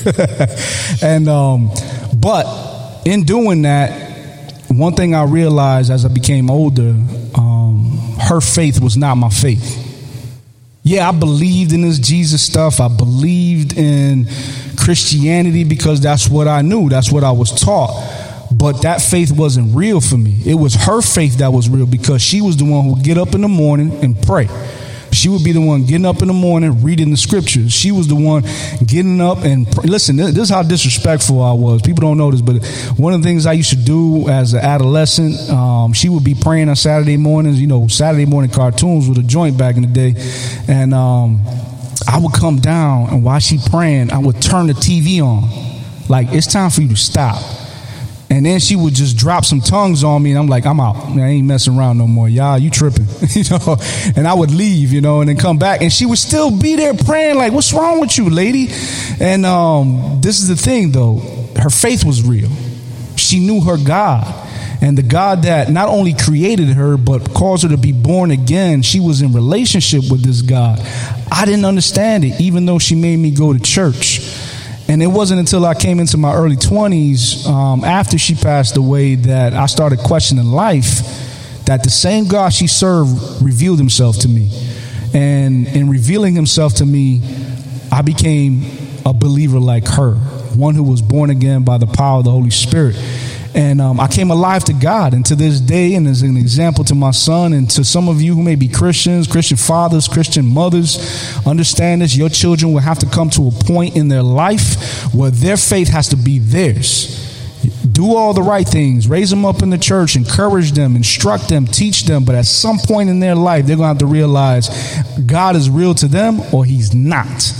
and 1.04 1.30
um, 1.30 1.70
but 2.16 3.02
in 3.06 3.24
doing 3.24 3.62
that, 3.63 4.63
one 4.68 4.96
thing 4.96 5.13
I 5.13 5.25
realized 5.25 5.92
as 5.92 6.06
I 6.06 6.08
became 6.08 6.50
older, 6.50 6.96
um, 7.36 8.16
her 8.20 8.42
faith 8.42 8.82
was 8.82 8.98
not 8.98 9.16
my 9.16 9.30
faith. 9.30 9.80
Yeah, 10.82 11.08
I 11.08 11.12
believed 11.12 11.72
in 11.72 11.84
this 11.84 12.00
Jesus 12.00 12.42
stuff. 12.42 12.82
I 12.82 12.88
believed 12.88 13.78
in 13.78 14.28
Christianity 14.75 15.66
because 15.66 16.02
that's 16.02 16.28
what 16.28 16.48
I 16.48 16.63
knew. 16.63 16.90
That's 16.90 17.12
what 17.12 17.24
I 17.24 17.32
was 17.32 17.52
taught 17.52 18.23
but 18.57 18.81
that 18.83 19.01
faith 19.01 19.31
wasn't 19.31 19.75
real 19.75 20.01
for 20.01 20.17
me. 20.17 20.39
It 20.45 20.55
was 20.55 20.75
her 20.75 21.01
faith 21.01 21.38
that 21.38 21.51
was 21.51 21.69
real 21.69 21.86
because 21.86 22.22
she 22.22 22.41
was 22.41 22.57
the 22.57 22.65
one 22.65 22.83
who 22.83 22.95
would 22.95 23.03
get 23.03 23.17
up 23.17 23.33
in 23.36 23.41
the 23.41 23.48
morning 23.48 23.91
and 24.03 24.22
pray. 24.24 24.48
She 25.13 25.29
would 25.29 25.43
be 25.43 25.51
the 25.51 25.62
one 25.62 25.86
getting 25.86 26.05
up 26.05 26.22
in 26.22 26.27
the 26.27 26.33
morning, 26.33 26.83
reading 26.83 27.12
the 27.12 27.17
scriptures. 27.17 27.72
She 27.72 27.91
was 27.91 28.07
the 28.07 28.15
one 28.15 28.43
getting 28.86 29.22
up 29.22 29.43
and 29.43 29.72
pray. 29.72 29.86
listen. 29.86 30.15
This 30.15 30.38
is 30.38 30.50
how 30.50 30.63
disrespectful 30.63 31.41
I 31.41 31.53
was. 31.53 31.81
People 31.81 32.01
don't 32.01 32.17
know 32.17 32.31
this, 32.31 32.41
but 32.41 32.65
one 32.98 33.13
of 33.13 33.22
the 33.22 33.27
things 33.27 33.45
I 33.45 33.53
used 33.53 33.69
to 33.69 33.75
do 33.75 34.27
as 34.27 34.53
an 34.53 34.62
adolescent, 34.62 35.50
um, 35.51 35.93
she 35.93 36.10
would 36.10 36.24
be 36.24 36.33
praying 36.33 36.67
on 36.69 36.75
Saturday 36.75 37.17
mornings. 37.17 37.62
You 37.62 37.67
know, 37.67 37.88
Saturday 37.88 38.25
morning 38.25 38.50
cartoons 38.50 39.07
with 39.07 39.19
a 39.19 39.24
joint 39.24 39.57
back 39.57 39.75
in 39.75 39.83
the 39.83 39.88
day, 39.88 40.15
and 40.67 40.93
um, 40.95 41.41
I 42.07 42.17
would 42.19 42.33
come 42.33 42.60
down 42.60 43.10
and 43.10 43.24
while 43.24 43.39
she 43.39 43.60
praying, 43.69 44.12
I 44.12 44.17
would 44.17 44.41
turn 44.41 44.67
the 44.67 44.74
TV 44.74 45.22
on. 45.22 45.48
Like 46.10 46.29
it's 46.31 46.48
time 46.51 46.69
for 46.69 46.81
you 46.81 46.89
to 46.89 46.98
stop 46.98 47.41
and 48.34 48.48
then 48.48 48.60
she 48.60 48.75
would 48.75 48.96
just 48.96 49.16
drop 49.16 49.46
some 49.46 49.62
tongues 49.62 50.04
on 50.04 50.24
me, 50.24 50.32
and 50.32 50.40
I'm 50.40 50.48
like, 50.48 50.66
I'm 50.66 50.80
out. 50.80 50.96
I 50.96 51.28
ain't 51.28 51.46
messing 51.46 51.78
around 51.78 52.00
no 52.00 52.08
more. 52.08 52.28
Y'all, 52.28 52.58
you 52.58 52.72
tripping, 52.72 53.06
you 53.30 53.44
know? 53.52 53.78
And 54.16 54.28
I 54.28 54.34
would 54.34 54.50
leave, 54.50 54.92
you 54.92 55.02
know, 55.02 55.22
and 55.22 55.30
then 55.30 55.38
come 55.38 55.60
back, 55.60 55.84
and 55.84 55.94
she 55.94 56.08
would 56.08 56.18
still 56.18 56.50
be 56.50 56.75
there 56.75 56.96
praying, 56.96 57.38
like, 57.38 57.54
"What's 57.54 57.72
wrong 57.74 58.00
with 58.00 58.18
you, 58.18 58.32
lady?" 58.32 58.70
And 59.20 59.46
um, 59.46 60.20
this 60.20 60.40
is 60.40 60.48
the 60.48 60.56
thing, 60.56 60.92
though. 60.92 61.20
Her 61.62 61.70
faith 61.70 62.04
was 62.04 62.24
real. 62.24 62.50
She 63.18 63.40
knew 63.40 63.62
her 63.62 63.78
God, 63.78 64.25
and 64.82 64.98
the 64.98 65.04
God 65.04 65.44
that 65.44 65.70
not 65.70 65.90
only 65.90 66.16
created 66.16 66.70
her 66.70 66.98
but 66.98 67.36
caused 67.36 67.62
her 67.62 67.70
to 67.70 67.78
be 67.78 67.92
born 67.92 68.32
again. 68.32 68.82
She 68.82 69.00
was 69.00 69.22
in 69.22 69.32
relationship 69.32 70.10
with 70.10 70.24
this 70.24 70.42
God. 70.42 70.80
I 71.32 71.46
didn't 71.46 71.66
understand 71.66 72.25
it, 72.25 72.42
even 72.42 72.66
though 72.66 72.80
she 72.80 72.96
made 72.96 73.18
me 73.18 73.30
go 73.30 73.54
to 73.54 73.60
church. 73.60 74.33
And 74.88 75.02
it 75.02 75.08
wasn't 75.08 75.40
until 75.40 75.66
I 75.66 75.74
came 75.74 76.00
into 76.00 76.18
my 76.18 76.34
early 76.34 76.58
20s, 76.58 77.48
um, 77.48 77.84
after 77.84 78.18
she 78.18 78.36
passed 78.36 78.78
away, 78.78 79.16
that 79.16 79.54
I 79.54 79.66
started 79.66 80.00
questioning 80.00 80.46
life. 80.46 81.02
That 81.66 81.84
the 81.84 81.90
same 81.90 82.28
God 82.28 82.54
she 82.54 82.68
served 82.68 83.42
revealed 83.42 83.80
himself 83.80 84.20
to 84.20 84.28
me. 84.28 84.52
And 85.13 85.68
in 85.68 85.90
revealing 85.90 86.36
himself 86.36 86.75
to 86.75 86.86
me, 86.86 87.22
I 87.92 88.02
became 88.02 88.66
a 89.06 89.13
believer 89.13 89.60
like 89.60 89.88
her, 89.88 90.16
one 90.56 90.75
who 90.75 90.84
was 90.84 91.02
born 91.02 91.30
again 91.30 91.63
by 91.63 91.78
the 91.78 91.88
power 91.88 92.20
of 92.20 92.25
the 92.25 92.32
Holy 92.32 92.50
Spirit. 92.50 92.96
And 93.55 93.79
um, 93.79 94.00
I 94.00 94.07
came 94.07 94.31
alive 94.31 94.63
to 94.65 94.74
God. 94.74 95.13
And 95.13 95.25
to 95.27 95.36
this 95.36 95.60
day, 95.60 95.93
and 95.93 96.07
as 96.07 96.22
an 96.22 96.38
example 96.38 96.83
to 96.86 96.95
my 96.95 97.12
son 97.12 97.53
and 97.53 97.69
to 97.72 97.83
some 97.83 98.10
of 98.10 98.22
you 98.22 98.36
who 98.36 98.41
may 98.41 98.55
be 98.55 98.67
Christians, 98.67 99.27
Christian 99.27 99.57
fathers, 99.57 100.07
Christian 100.07 100.45
mothers, 100.45 101.38
understand 101.45 102.01
this. 102.01 102.15
Your 102.15 102.29
children 102.29 102.74
will 102.74 102.81
have 102.81 103.00
to 103.00 103.05
come 103.05 103.29
to 103.31 103.48
a 103.48 103.51
point 103.51 103.95
in 103.95 104.07
their 104.07 104.24
life 104.24 105.13
where 105.13 105.31
their 105.31 105.57
faith 105.57 105.89
has 105.89 106.10
to 106.10 106.15
be 106.15 106.39
theirs. 106.39 107.19
Do 107.91 108.15
all 108.15 108.33
the 108.33 108.41
right 108.41 108.67
things, 108.67 109.07
raise 109.07 109.29
them 109.29 109.45
up 109.45 109.62
in 109.62 109.69
the 109.69 109.77
church, 109.77 110.15
encourage 110.15 110.72
them, 110.74 110.95
instruct 110.95 111.48
them, 111.48 111.65
teach 111.65 112.03
them. 112.03 112.25
But 112.25 112.36
at 112.36 112.45
some 112.45 112.77
point 112.77 113.10
in 113.10 113.19
their 113.19 113.36
life, 113.36 113.65
they're 113.65 113.77
going 113.77 113.86
to 113.86 113.89
have 113.89 113.98
to 114.00 114.05
realize 114.05 114.69
God 115.25 115.55
is 115.55 115.69
real 115.69 115.93
to 115.95 116.07
them 116.07 116.41
or 116.51 116.65
He's 116.65 116.93
not. 116.93 117.53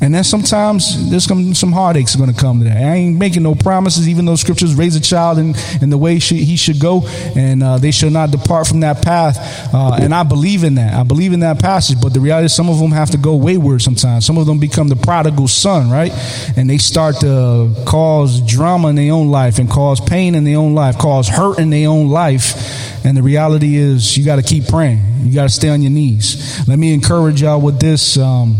And 0.00 0.14
then 0.14 0.24
sometimes 0.24 1.10
there's 1.10 1.24
some, 1.24 1.54
some 1.54 1.72
heartaches 1.72 2.16
going 2.16 2.32
to 2.32 2.38
come 2.38 2.60
to 2.60 2.64
that. 2.64 2.76
I 2.76 2.94
ain't 2.94 3.18
making 3.18 3.42
no 3.42 3.54
promises, 3.54 4.08
even 4.08 4.24
though 4.24 4.36
scriptures 4.36 4.74
raise 4.74 4.96
a 4.96 5.00
child 5.00 5.38
in, 5.38 5.54
in 5.82 5.90
the 5.90 5.98
way 5.98 6.18
he 6.18 6.56
should 6.56 6.80
go, 6.80 7.06
and 7.36 7.62
uh, 7.62 7.76
they 7.78 7.90
shall 7.90 8.10
not 8.10 8.30
depart 8.30 8.66
from 8.66 8.80
that 8.80 9.02
path. 9.02 9.36
Uh, 9.74 9.98
and 10.00 10.14
I 10.14 10.22
believe 10.22 10.64
in 10.64 10.76
that. 10.76 10.94
I 10.94 11.02
believe 11.02 11.32
in 11.32 11.40
that 11.40 11.58
passage. 11.58 12.00
But 12.00 12.14
the 12.14 12.20
reality 12.20 12.46
is, 12.46 12.54
some 12.54 12.70
of 12.70 12.78
them 12.78 12.92
have 12.92 13.10
to 13.10 13.18
go 13.18 13.36
wayward 13.36 13.82
sometimes. 13.82 14.24
Some 14.24 14.38
of 14.38 14.46
them 14.46 14.58
become 14.58 14.88
the 14.88 14.96
prodigal 14.96 15.48
son, 15.48 15.90
right? 15.90 16.12
And 16.56 16.68
they 16.68 16.78
start 16.78 17.16
to 17.20 17.74
cause 17.86 18.40
drama 18.40 18.88
in 18.88 18.96
their 18.96 19.12
own 19.12 19.28
life 19.28 19.58
and 19.58 19.68
cause 19.68 20.00
pain 20.00 20.34
in 20.34 20.44
their 20.44 20.56
own 20.56 20.74
life, 20.74 20.96
cause 20.96 21.28
hurt 21.28 21.58
in 21.58 21.68
their 21.68 21.88
own 21.88 22.08
life. 22.08 23.04
And 23.04 23.16
the 23.16 23.22
reality 23.22 23.76
is, 23.76 24.16
you 24.16 24.24
got 24.24 24.36
to 24.36 24.42
keep 24.42 24.66
praying. 24.66 25.02
You 25.24 25.34
got 25.34 25.42
to 25.44 25.48
stay 25.50 25.68
on 25.68 25.82
your 25.82 25.90
knees. 25.90 26.66
Let 26.66 26.78
me 26.78 26.94
encourage 26.94 27.42
y'all 27.42 27.60
with 27.60 27.80
this. 27.80 28.16
Um, 28.16 28.56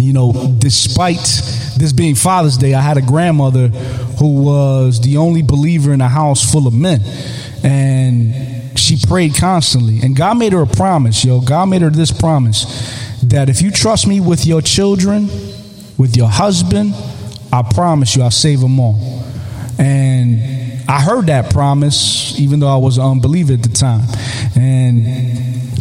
you 0.00 0.12
know, 0.12 0.32
despite 0.58 1.18
this 1.76 1.92
being 1.92 2.14
Father's 2.14 2.56
Day, 2.56 2.74
I 2.74 2.80
had 2.80 2.96
a 2.96 3.02
grandmother 3.02 3.68
who 3.68 4.42
was 4.42 5.00
the 5.00 5.16
only 5.16 5.42
believer 5.42 5.92
in 5.92 6.00
a 6.00 6.08
house 6.08 6.50
full 6.50 6.66
of 6.66 6.74
men. 6.74 7.00
And 7.62 8.78
she 8.78 8.98
prayed 9.06 9.34
constantly. 9.36 10.00
And 10.00 10.16
God 10.16 10.38
made 10.38 10.52
her 10.52 10.62
a 10.62 10.66
promise, 10.66 11.24
yo. 11.24 11.40
God 11.40 11.66
made 11.66 11.82
her 11.82 11.90
this 11.90 12.10
promise 12.10 12.64
that 13.24 13.48
if 13.48 13.62
you 13.62 13.70
trust 13.70 14.06
me 14.06 14.20
with 14.20 14.46
your 14.46 14.62
children, 14.62 15.28
with 15.98 16.16
your 16.16 16.28
husband, 16.28 16.94
I 17.52 17.62
promise 17.62 18.16
you 18.16 18.22
I'll 18.22 18.30
save 18.30 18.60
them 18.60 18.78
all. 18.80 18.98
And 19.78 20.88
I 20.88 21.00
heard 21.00 21.26
that 21.26 21.52
promise, 21.52 22.38
even 22.38 22.60
though 22.60 22.68
I 22.68 22.76
was 22.76 22.98
an 22.98 23.04
unbeliever 23.04 23.52
at 23.54 23.62
the 23.62 23.68
time. 23.68 24.04
And 24.56 25.06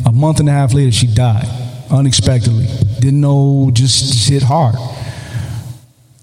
a 0.06 0.12
month 0.12 0.40
and 0.40 0.50
a 0.50 0.52
half 0.52 0.74
later, 0.74 0.92
she 0.92 1.08
died 1.08 1.48
unexpectedly. 1.90 2.68
Didn't 3.00 3.22
know, 3.22 3.70
just, 3.74 4.14
just 4.14 4.30
hit 4.30 4.44
hard. 4.44 4.76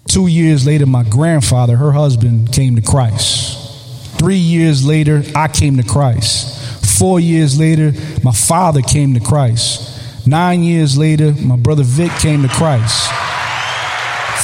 Two 0.08 0.26
years 0.26 0.66
later, 0.66 0.86
my 0.86 1.02
grandfather, 1.02 1.76
her 1.76 1.92
husband, 1.92 2.52
came 2.52 2.76
to 2.76 2.82
Christ. 2.82 4.18
Three 4.18 4.36
years 4.36 4.86
later, 4.86 5.22
I 5.34 5.48
came 5.48 5.76
to 5.76 5.82
Christ. 5.82 6.98
Four 6.98 7.20
years 7.20 7.58
later, 7.58 7.92
my 8.22 8.32
father 8.32 8.80
came 8.82 9.14
to 9.14 9.20
Christ. 9.20 10.26
Nine 10.26 10.62
years 10.62 10.96
later, 10.96 11.32
my 11.34 11.56
brother 11.56 11.82
Vic 11.82 12.10
came 12.12 12.42
to 12.42 12.48
Christ. 12.48 13.10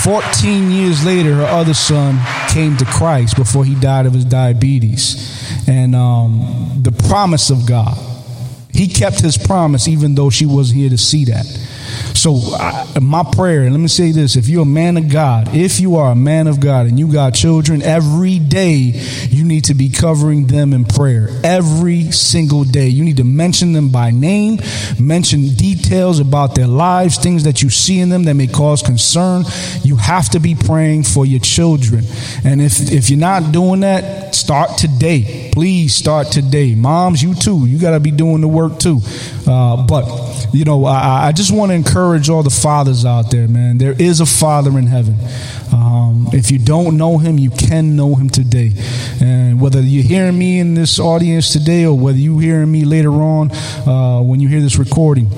14 0.04 0.70
years 0.70 1.06
later, 1.06 1.34
her 1.36 1.46
other 1.46 1.74
son 1.74 2.18
came 2.48 2.76
to 2.76 2.84
Christ 2.84 3.36
before 3.36 3.64
he 3.64 3.74
died 3.76 4.04
of 4.04 4.12
his 4.12 4.24
diabetes. 4.24 5.68
And 5.68 5.94
um, 5.94 6.80
the 6.82 6.92
promise 6.92 7.50
of 7.50 7.66
God 7.66 7.96
he 8.72 8.88
kept 8.88 9.20
his 9.20 9.36
promise 9.36 9.86
even 9.86 10.14
though 10.14 10.30
she 10.30 10.46
wasn't 10.46 10.80
here 10.80 10.90
to 10.90 10.98
see 10.98 11.26
that. 11.26 11.46
So, 12.14 12.36
I, 12.54 12.86
my 13.00 13.24
prayer, 13.24 13.70
let 13.70 13.80
me 13.80 13.88
say 13.88 14.12
this 14.12 14.36
if 14.36 14.48
you're 14.48 14.62
a 14.62 14.66
man 14.66 14.96
of 14.96 15.08
God, 15.08 15.54
if 15.54 15.80
you 15.80 15.96
are 15.96 16.12
a 16.12 16.16
man 16.16 16.46
of 16.46 16.60
God 16.60 16.86
and 16.86 16.98
you 16.98 17.12
got 17.12 17.34
children, 17.34 17.82
every 17.82 18.38
day 18.38 18.92
you 19.28 19.44
need 19.44 19.64
to 19.64 19.74
be 19.74 19.88
covering 19.88 20.46
them 20.46 20.72
in 20.72 20.84
prayer. 20.84 21.28
Every 21.42 22.10
single 22.10 22.64
day. 22.64 22.88
You 22.88 23.04
need 23.04 23.16
to 23.18 23.24
mention 23.24 23.72
them 23.72 23.90
by 23.90 24.10
name, 24.10 24.58
mention 24.98 25.54
details 25.54 26.20
about 26.20 26.54
their 26.54 26.66
lives, 26.66 27.18
things 27.18 27.44
that 27.44 27.62
you 27.62 27.70
see 27.70 28.00
in 28.00 28.08
them 28.08 28.24
that 28.24 28.34
may 28.34 28.46
cause 28.46 28.82
concern. 28.82 29.44
You 29.82 29.96
have 29.96 30.30
to 30.30 30.40
be 30.40 30.54
praying 30.54 31.04
for 31.04 31.26
your 31.26 31.40
children. 31.40 32.04
And 32.44 32.60
if, 32.60 32.92
if 32.92 33.10
you're 33.10 33.18
not 33.18 33.52
doing 33.52 33.80
that, 33.80 34.34
start 34.34 34.78
today. 34.78 35.50
Please 35.52 35.94
start 35.94 36.28
today. 36.28 36.74
Moms, 36.74 37.22
you 37.22 37.34
too. 37.34 37.66
You 37.66 37.78
got 37.78 37.92
to 37.92 38.00
be 38.00 38.10
doing 38.10 38.40
the 38.40 38.48
work 38.48 38.78
too. 38.78 39.00
Uh, 39.46 39.86
but, 39.86 40.48
you 40.52 40.64
know, 40.64 40.84
I, 40.84 41.28
I 41.28 41.32
just 41.32 41.52
want 41.52 41.70
to 41.70 41.74
encourage 41.84 42.30
all 42.30 42.42
the 42.42 42.50
fathers 42.50 43.04
out 43.04 43.30
there, 43.30 43.48
man. 43.48 43.78
There 43.78 43.92
is 43.92 44.20
a 44.20 44.26
father 44.26 44.78
in 44.78 44.86
heaven. 44.86 45.16
Um, 45.72 46.28
if 46.32 46.50
you 46.50 46.58
don't 46.58 46.96
know 46.96 47.18
him, 47.18 47.38
you 47.38 47.50
can 47.50 47.96
know 47.96 48.14
him 48.14 48.30
today. 48.30 48.72
And 49.20 49.60
whether 49.60 49.80
you're 49.80 50.04
hearing 50.04 50.38
me 50.38 50.60
in 50.60 50.74
this 50.74 51.00
audience 51.00 51.52
today 51.52 51.84
or 51.84 51.98
whether 51.98 52.18
you're 52.18 52.40
hearing 52.40 52.70
me 52.70 52.84
later 52.84 53.10
on 53.10 53.50
uh, 53.50 54.22
when 54.22 54.38
you 54.40 54.48
hear 54.48 54.60
this 54.60 54.78
recording, 54.78 55.28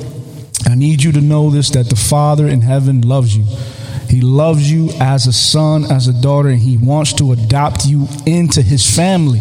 I 0.67 0.75
need 0.75 1.03
you 1.03 1.13
to 1.13 1.21
know 1.21 1.51
this 1.51 1.71
that 1.71 1.89
the 1.89 1.97
Father 1.97 2.47
in 2.47 2.61
heaven 2.61 3.01
loves 3.01 3.35
you. 3.37 3.45
He 4.09 4.21
loves 4.21 4.71
you 4.71 4.91
as 5.01 5.27
a 5.27 5.33
son, 5.33 5.91
as 5.91 6.09
a 6.09 6.13
daughter, 6.13 6.51
and 6.51 6.59
he 6.59 6.77
wants 6.77 7.15
to 7.15 7.33
adopt 7.33 7.87
you 7.87 8.07
into 8.27 8.61
his 8.61 8.89
family. 8.95 9.41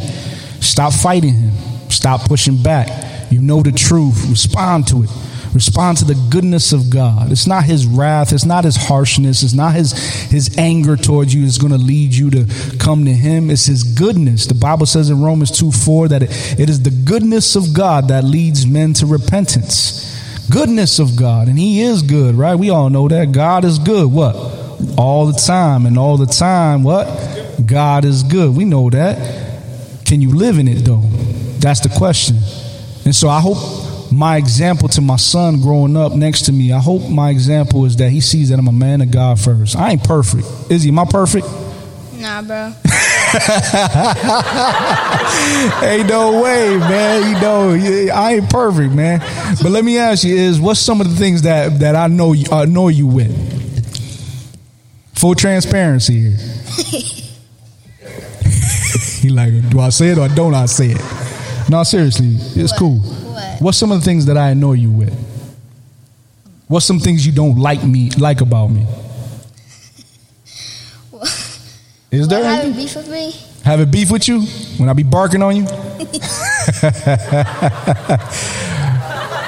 Stop 0.61 0.93
fighting 0.93 1.33
him. 1.33 1.51
Stop 1.89 2.21
pushing 2.21 2.63
back. 2.63 2.87
You 3.29 3.41
know 3.41 3.61
the 3.61 3.71
truth. 3.71 4.25
Respond 4.29 4.87
to 4.87 5.03
it. 5.03 5.09
Respond 5.53 5.99
to 5.99 6.05
the 6.05 6.15
goodness 6.31 6.73
of 6.73 6.89
God. 6.89 7.31
It's 7.31 7.45
not 7.45 7.63
his 7.63 7.85
wrath, 7.85 8.33
it's 8.33 8.45
not 8.45 8.63
his 8.63 8.75
harshness, 8.75 9.43
it's 9.43 9.53
not 9.53 9.75
his 9.75 9.91
his 10.31 10.57
anger 10.57 10.97
towards 10.97 11.33
you 11.33 11.43
that's 11.43 11.59
going 11.59 11.73
to 11.73 11.77
lead 11.77 12.13
you 12.13 12.31
to 12.31 12.77
come 12.79 13.05
to 13.05 13.13
him. 13.13 13.51
It's 13.51 13.65
his 13.65 13.83
goodness. 13.83 14.47
The 14.47 14.55
Bible 14.55 14.87
says 14.87 15.09
in 15.09 15.21
Romans 15.21 15.51
2 15.51 15.71
4 15.71 16.07
that 16.09 16.23
it, 16.23 16.59
it 16.59 16.69
is 16.69 16.81
the 16.81 16.89
goodness 16.89 17.55
of 17.55 17.73
God 17.73 18.07
that 18.07 18.23
leads 18.23 18.65
men 18.65 18.93
to 18.93 19.05
repentance. 19.05 20.09
Goodness 20.49 20.99
of 20.99 21.15
God. 21.15 21.47
And 21.47 21.57
he 21.57 21.81
is 21.81 22.01
good, 22.01 22.35
right? 22.35 22.55
We 22.55 22.69
all 22.69 22.89
know 22.89 23.07
that. 23.07 23.31
God 23.31 23.63
is 23.63 23.79
good. 23.79 24.11
What? 24.11 24.35
All 24.97 25.27
the 25.27 25.39
time. 25.39 25.85
And 25.85 25.97
all 25.97 26.17
the 26.17 26.25
time, 26.25 26.83
what? 26.83 27.07
God 27.65 28.05
is 28.05 28.23
good. 28.23 28.55
We 28.55 28.65
know 28.65 28.89
that. 28.89 29.53
Can 30.05 30.21
you 30.21 30.35
live 30.35 30.57
in 30.57 30.67
it 30.67 30.83
though? 30.85 31.01
That's 31.59 31.79
the 31.79 31.89
question. 31.89 32.37
And 33.05 33.15
so 33.15 33.29
I 33.29 33.39
hope 33.39 33.57
my 34.13 34.37
example 34.37 34.87
to 34.89 35.01
my 35.01 35.15
son 35.17 35.61
growing 35.61 35.97
up 35.97 36.13
next 36.13 36.43
to 36.43 36.51
me, 36.51 36.71
I 36.71 36.79
hope 36.79 37.09
my 37.09 37.29
example 37.29 37.85
is 37.85 37.97
that 37.97 38.09
he 38.09 38.21
sees 38.21 38.49
that 38.49 38.59
I'm 38.59 38.67
a 38.67 38.71
man 38.71 39.01
of 39.01 39.11
God 39.11 39.39
first. 39.39 39.75
I 39.75 39.91
ain't 39.91 40.03
perfect. 40.03 40.45
Is 40.69 40.83
he? 40.83 40.89
Am 40.89 40.99
I 40.99 41.05
perfect? 41.05 41.47
Nah, 42.13 42.41
bro. 42.41 42.73
ain't 45.83 46.07
no 46.07 46.41
way, 46.41 46.77
man. 46.77 47.35
You 47.35 47.41
know, 47.41 48.13
I 48.13 48.35
ain't 48.35 48.49
perfect, 48.49 48.93
man. 48.93 49.19
But 49.61 49.71
let 49.71 49.83
me 49.83 49.97
ask 49.97 50.23
you: 50.23 50.35
Is 50.35 50.59
what's 50.59 50.79
some 50.79 51.01
of 51.01 51.09
the 51.09 51.15
things 51.15 51.41
that 51.41 51.79
that 51.79 51.95
I 51.95 52.07
know 52.07 52.33
you 52.33 52.45
annoy 52.51 52.89
you 52.89 53.07
with? 53.07 53.31
Full 55.15 55.35
transparency 55.35 56.31
here. 56.31 56.37
he 59.21 59.29
like, 59.29 59.69
do 59.69 59.79
I 59.79 59.89
say 59.89 60.09
it 60.09 60.17
or 60.17 60.27
don't 60.27 60.53
I 60.53 60.65
say 60.65 60.87
it? 60.91 61.01
No, 61.69 61.83
seriously, 61.83 62.35
it's 62.61 62.73
What? 62.73 62.79
cool. 62.79 63.01
What? 63.63 63.69
What's 63.69 63.77
some 63.77 63.93
of 63.93 63.99
the 63.99 64.05
things 64.05 64.25
that 64.25 64.35
I 64.37 64.49
annoy 64.49 64.73
you 64.73 64.91
with? 64.91 65.13
What's 66.67 66.85
some 66.85 66.99
things 66.99 67.25
you 67.25 67.31
don't 67.31 67.57
like 67.57 67.81
me 67.81 68.09
like 68.19 68.41
about 68.41 68.67
me? 68.67 68.85
Is 72.11 72.27
there 72.27 72.43
having 72.43 72.73
beef 72.73 72.93
with 72.93 73.09
me? 73.09 73.33
Having 73.63 73.89
beef 73.89 74.11
with 74.11 74.27
you 74.27 74.41
when 74.77 74.89
I 74.89 74.93
be 74.93 75.03
barking 75.03 75.41
on 75.41 75.55
you? 75.55 75.63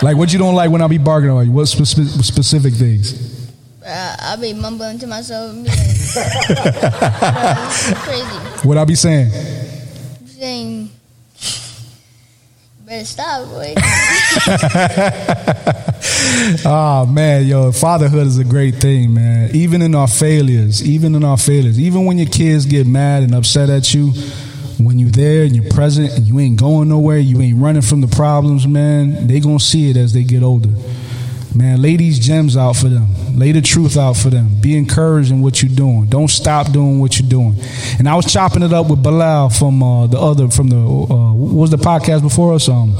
like 0.01 0.15
what 0.15 0.31
you 0.31 0.39
don't 0.39 0.55
like 0.55 0.71
when 0.71 0.81
I 0.81 0.87
be 0.87 0.97
barking 0.97 1.29
on 1.29 1.45
you? 1.47 1.51
What 1.51 1.65
spe- 1.65 2.23
specific 2.23 2.73
things? 2.73 3.51
Uh, 3.85 4.15
I'll 4.19 4.39
be 4.39 4.53
mumbling 4.53 4.97
to 4.99 5.07
myself 5.07 5.53
like, 5.57 5.67
is 5.67 6.13
crazy. 7.99 8.65
What 8.65 8.77
I 8.77 8.85
be 8.85 8.95
saying? 8.95 9.29
Saying, 10.25 10.89
stop, 13.03 13.47
boy. 13.49 13.73
Oh 16.65 17.05
man, 17.11 17.45
yo, 17.45 17.71
fatherhood 17.71 18.27
is 18.27 18.37
a 18.37 18.43
great 18.43 18.75
thing, 18.75 19.13
man. 19.13 19.49
Even 19.55 19.81
in 19.81 19.95
our 19.95 20.07
failures, 20.07 20.87
even 20.87 21.15
in 21.15 21.23
our 21.23 21.37
failures, 21.37 21.79
even 21.79 22.05
when 22.05 22.17
your 22.17 22.29
kids 22.29 22.65
get 22.65 22.87
mad 22.87 23.23
and 23.23 23.33
upset 23.33 23.69
at 23.69 23.93
you, 23.93 24.11
when 24.77 24.99
you're 24.99 25.09
there 25.09 25.43
and 25.43 25.55
you're 25.55 25.71
present 25.71 26.11
and 26.15 26.27
you 26.27 26.39
ain't 26.39 26.59
going 26.59 26.89
nowhere, 26.89 27.17
you 27.17 27.41
ain't 27.41 27.59
running 27.59 27.81
from 27.81 28.01
the 28.01 28.07
problems, 28.07 28.67
man, 28.67 29.27
they 29.27 29.39
gonna 29.39 29.59
see 29.59 29.89
it 29.89 29.97
as 29.97 30.13
they 30.13 30.23
get 30.23 30.43
older. 30.43 30.69
Man, 31.55 31.81
lay 31.81 31.95
these 31.95 32.19
gems 32.19 32.57
out 32.57 32.75
for 32.75 32.89
them. 32.89 33.07
Lay 33.33 33.53
the 33.53 33.61
truth 33.61 33.95
out 33.95 34.17
for 34.17 34.29
them. 34.29 34.59
Be 34.59 34.77
encouraged 34.77 35.31
in 35.31 35.41
what 35.41 35.61
you're 35.61 35.73
doing. 35.73 36.07
Don't 36.07 36.27
stop 36.27 36.71
doing 36.73 36.99
what 36.99 37.17
you're 37.17 37.29
doing. 37.29 37.55
And 37.97 38.09
I 38.09 38.15
was 38.15 38.31
chopping 38.31 38.61
it 38.61 38.73
up 38.73 38.89
with 38.89 39.01
Bilal 39.01 39.49
from 39.51 39.81
uh, 39.81 40.07
the 40.07 40.19
other, 40.19 40.49
from 40.49 40.67
the, 40.67 40.75
uh, 40.75 41.33
what 41.33 41.53
was 41.53 41.69
the 41.71 41.77
podcast 41.77 42.23
before 42.23 42.53
us? 42.53 42.67
Um, 42.67 42.93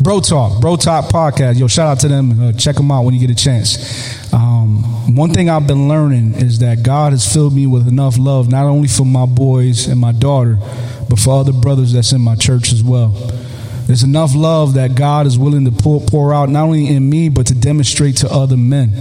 Bro 0.00 0.20
Talk, 0.20 0.62
Bro 0.62 0.76
Talk 0.76 1.06
podcast. 1.06 1.58
Yo, 1.58 1.66
shout 1.66 1.88
out 1.88 2.00
to 2.00 2.08
them. 2.08 2.40
Uh, 2.40 2.52
check 2.52 2.76
them 2.76 2.90
out 2.90 3.04
when 3.04 3.14
you 3.14 3.20
get 3.20 3.30
a 3.30 3.34
chance. 3.34 4.32
Um, 4.32 5.14
one 5.14 5.32
thing 5.34 5.50
I've 5.50 5.66
been 5.66 5.86
learning 5.86 6.34
is 6.36 6.60
that 6.60 6.82
God 6.82 7.12
has 7.12 7.30
filled 7.30 7.54
me 7.54 7.66
with 7.66 7.86
enough 7.86 8.16
love, 8.18 8.50
not 8.50 8.64
only 8.64 8.88
for 8.88 9.04
my 9.04 9.26
boys 9.26 9.88
and 9.88 10.00
my 10.00 10.12
daughter, 10.12 10.58
but 11.10 11.18
for 11.18 11.38
other 11.38 11.52
brothers 11.52 11.92
that's 11.92 12.12
in 12.12 12.22
my 12.22 12.34
church 12.34 12.72
as 12.72 12.82
well. 12.82 13.14
There's 13.86 14.02
enough 14.02 14.34
love 14.34 14.74
that 14.74 14.94
God 14.94 15.26
is 15.26 15.38
willing 15.38 15.66
to 15.66 15.70
pour, 15.70 16.00
pour 16.00 16.32
out, 16.32 16.48
not 16.48 16.64
only 16.64 16.88
in 16.88 17.08
me, 17.08 17.28
but 17.28 17.46
to 17.48 17.54
demonstrate 17.54 18.16
to 18.18 18.30
other 18.30 18.56
men. 18.56 18.92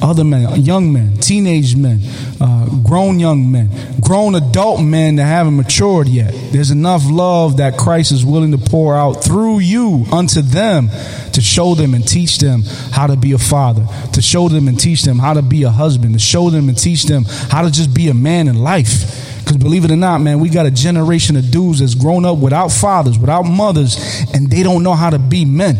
Other 0.00 0.24
men, 0.24 0.62
young 0.62 0.92
men, 0.92 1.18
teenage 1.18 1.76
men, 1.76 2.00
uh, 2.40 2.66
grown 2.82 3.20
young 3.20 3.52
men, 3.52 3.70
grown 4.00 4.34
adult 4.34 4.80
men 4.80 5.14
that 5.16 5.26
haven't 5.26 5.56
matured 5.56 6.08
yet. 6.08 6.34
There's 6.50 6.72
enough 6.72 7.02
love 7.08 7.58
that 7.58 7.78
Christ 7.78 8.10
is 8.10 8.24
willing 8.24 8.50
to 8.50 8.58
pour 8.58 8.96
out 8.96 9.22
through 9.22 9.60
you 9.60 10.04
unto 10.10 10.42
them 10.42 10.88
to 11.34 11.40
show 11.40 11.76
them 11.76 11.94
and 11.94 12.06
teach 12.06 12.38
them 12.38 12.64
how 12.90 13.06
to 13.06 13.16
be 13.16 13.30
a 13.30 13.38
father, 13.38 13.86
to 14.14 14.20
show 14.20 14.48
them 14.48 14.66
and 14.66 14.78
teach 14.78 15.02
them 15.02 15.20
how 15.20 15.34
to 15.34 15.42
be 15.42 15.62
a 15.62 15.70
husband, 15.70 16.14
to 16.14 16.18
show 16.18 16.50
them 16.50 16.68
and 16.68 16.76
teach 16.76 17.04
them 17.04 17.24
how 17.24 17.62
to 17.62 17.70
just 17.70 17.94
be 17.94 18.08
a 18.08 18.14
man 18.14 18.48
in 18.48 18.56
life. 18.56 19.31
Because 19.52 19.62
believe 19.62 19.84
it 19.84 19.90
or 19.90 19.96
not, 19.96 20.22
man, 20.22 20.40
we 20.40 20.48
got 20.48 20.64
a 20.64 20.70
generation 20.70 21.36
of 21.36 21.50
dudes 21.50 21.80
that's 21.80 21.94
grown 21.94 22.24
up 22.24 22.38
without 22.38 22.68
fathers, 22.68 23.18
without 23.18 23.42
mothers, 23.42 23.98
and 24.32 24.50
they 24.50 24.62
don't 24.62 24.82
know 24.82 24.94
how 24.94 25.10
to 25.10 25.18
be 25.18 25.44
men. 25.44 25.76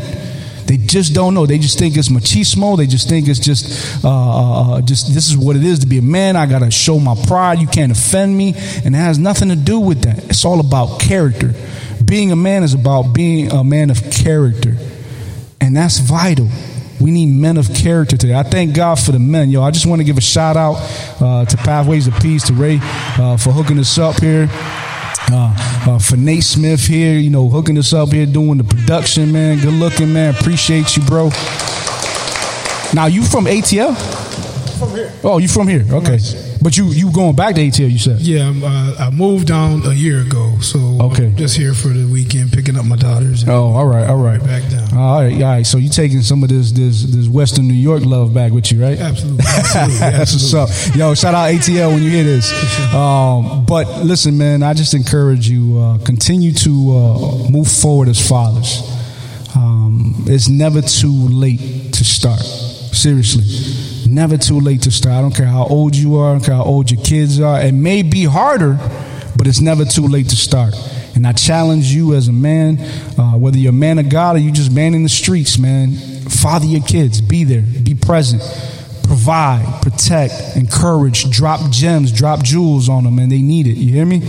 They 0.66 0.76
just 0.76 1.14
don't 1.14 1.32
know. 1.32 1.46
They 1.46 1.58
just 1.58 1.78
think 1.78 1.96
it's 1.96 2.10
machismo. 2.10 2.76
They 2.76 2.86
just 2.86 3.08
think 3.08 3.28
it's 3.28 3.38
just, 3.38 4.04
uh, 4.04 4.74
uh, 4.74 4.80
just 4.82 5.14
this 5.14 5.30
is 5.30 5.38
what 5.38 5.56
it 5.56 5.64
is 5.64 5.78
to 5.80 5.86
be 5.86 5.98
a 5.98 6.02
man. 6.02 6.36
I 6.36 6.44
gotta 6.44 6.70
show 6.70 6.98
my 6.98 7.14
pride. 7.26 7.60
You 7.60 7.66
can't 7.66 7.90
offend 7.92 8.36
me, 8.36 8.54
and 8.84 8.94
it 8.94 8.98
has 8.98 9.18
nothing 9.18 9.48
to 9.48 9.56
do 9.56 9.80
with 9.80 10.02
that. 10.02 10.18
It's 10.28 10.44
all 10.44 10.60
about 10.60 11.00
character. 11.00 11.54
Being 12.04 12.30
a 12.30 12.36
man 12.36 12.62
is 12.64 12.74
about 12.74 13.14
being 13.14 13.52
a 13.52 13.64
man 13.64 13.88
of 13.88 14.02
character, 14.10 14.76
and 15.62 15.74
that's 15.74 15.98
vital. 15.98 16.48
We 17.02 17.10
need 17.10 17.26
men 17.26 17.56
of 17.56 17.74
character 17.74 18.16
today. 18.16 18.34
I 18.34 18.44
thank 18.44 18.76
God 18.76 18.98
for 18.98 19.10
the 19.10 19.18
men. 19.18 19.50
Yo, 19.50 19.60
I 19.60 19.72
just 19.72 19.86
want 19.86 19.98
to 20.00 20.04
give 20.04 20.18
a 20.18 20.20
shout 20.20 20.56
out 20.56 20.76
uh, 21.20 21.44
to 21.44 21.56
Pathways 21.56 22.06
of 22.06 22.14
Peace, 22.20 22.46
to 22.46 22.54
Ray 22.54 22.78
uh, 22.80 23.36
for 23.36 23.50
hooking 23.50 23.78
us 23.80 23.98
up 23.98 24.20
here. 24.20 24.48
Uh, 25.30 25.54
uh, 25.88 25.98
for 25.98 26.16
Nate 26.16 26.44
Smith 26.44 26.86
here, 26.86 27.18
you 27.18 27.30
know, 27.30 27.48
hooking 27.48 27.76
us 27.76 27.92
up 27.92 28.12
here, 28.12 28.26
doing 28.26 28.58
the 28.58 28.64
production, 28.64 29.32
man. 29.32 29.58
Good 29.58 29.74
looking, 29.74 30.12
man. 30.12 30.34
Appreciate 30.34 30.96
you, 30.96 31.02
bro. 31.02 31.30
Now, 32.94 33.06
you 33.06 33.24
from 33.24 33.46
ATL? 33.46 34.31
From 34.82 34.96
here. 34.96 35.12
Oh, 35.22 35.38
you 35.38 35.48
from 35.48 35.68
here? 35.68 35.84
Okay. 35.90 36.18
But 36.60 36.76
you 36.76 36.86
you 36.86 37.12
going 37.12 37.36
back 37.36 37.54
to 37.54 37.60
ATL? 37.60 37.90
You 37.90 37.98
said? 37.98 38.20
Yeah, 38.20 38.48
I'm, 38.48 38.62
uh, 38.64 38.94
I 38.98 39.10
moved 39.10 39.46
down 39.48 39.82
a 39.86 39.92
year 39.92 40.20
ago, 40.22 40.58
so 40.60 40.78
Okay. 41.02 41.26
I'm 41.26 41.36
just 41.36 41.56
here 41.56 41.72
for 41.74 41.88
the 41.88 42.06
weekend, 42.12 42.52
picking 42.52 42.76
up 42.76 42.84
my 42.84 42.96
daughters. 42.96 43.42
And 43.42 43.50
Oh, 43.52 43.72
all 43.72 43.86
right, 43.86 44.08
all 44.08 44.16
right. 44.16 44.40
Back 44.42 44.68
down. 44.70 44.96
All 44.96 45.20
right, 45.22 45.34
all 45.34 45.40
right. 45.42 45.66
So 45.66 45.78
you 45.78 45.88
taking 45.88 46.22
some 46.22 46.42
of 46.42 46.48
this 46.48 46.72
this 46.72 47.04
this 47.04 47.28
Western 47.28 47.68
New 47.68 47.74
York 47.74 48.04
love 48.04 48.34
back 48.34 48.52
with 48.52 48.70
you, 48.72 48.82
right? 48.82 48.98
Absolutely, 48.98 49.44
absolutely, 49.48 49.98
That's 49.98 50.32
what's 50.32 50.54
up. 50.54 50.96
Yo, 50.96 51.14
shout 51.14 51.34
out 51.34 51.50
ATL 51.52 51.92
when 51.94 52.02
you 52.02 52.10
hear 52.10 52.24
this. 52.24 52.50
Um, 52.94 53.64
but 53.66 53.86
listen, 54.04 54.36
man, 54.36 54.62
I 54.62 54.74
just 54.74 54.94
encourage 54.94 55.48
you 55.48 55.78
uh, 55.78 55.98
continue 55.98 56.52
to 56.52 56.70
uh, 56.70 57.50
move 57.50 57.68
forward 57.68 58.08
as 58.08 58.18
fathers. 58.28 58.82
Um, 59.54 60.24
it's 60.26 60.48
never 60.48 60.80
too 60.82 61.12
late 61.28 61.92
to 61.94 62.04
start. 62.04 62.40
Seriously, 62.92 63.44
never 64.12 64.36
too 64.36 64.60
late 64.60 64.82
to 64.82 64.90
start. 64.90 65.14
I 65.14 65.20
don't 65.22 65.34
care 65.34 65.46
how 65.46 65.64
old 65.64 65.96
you 65.96 66.16
are. 66.18 66.30
I 66.30 66.32
don't 66.32 66.44
care 66.44 66.54
how 66.54 66.64
old 66.64 66.90
your 66.90 67.02
kids 67.02 67.40
are. 67.40 67.60
It 67.60 67.72
may 67.72 68.02
be 68.02 68.24
harder, 68.24 68.78
but 69.36 69.46
it's 69.46 69.60
never 69.60 69.84
too 69.84 70.06
late 70.06 70.28
to 70.28 70.36
start. 70.36 70.74
And 71.14 71.26
I 71.26 71.32
challenge 71.32 71.86
you 71.86 72.14
as 72.14 72.28
a 72.28 72.32
man, 72.32 72.78
uh, 73.18 73.32
whether 73.32 73.58
you're 73.58 73.70
a 73.70 73.72
man 73.72 73.98
of 73.98 74.08
God 74.08 74.36
or 74.36 74.38
you 74.38 74.52
just 74.52 74.72
man 74.72 74.94
in 74.94 75.02
the 75.02 75.08
streets, 75.08 75.58
man, 75.58 75.92
father 75.92 76.66
your 76.66 76.82
kids. 76.82 77.20
Be 77.20 77.44
there. 77.44 77.62
Be 77.62 77.94
present. 77.94 78.42
Provide, 79.04 79.82
protect, 79.82 80.56
encourage, 80.56 81.30
drop 81.30 81.70
gems, 81.70 82.12
drop 82.12 82.42
jewels 82.42 82.88
on 82.88 83.04
them, 83.04 83.18
and 83.18 83.30
they 83.30 83.42
need 83.42 83.66
it. 83.66 83.76
You 83.76 83.92
hear 83.92 84.06
me? 84.06 84.20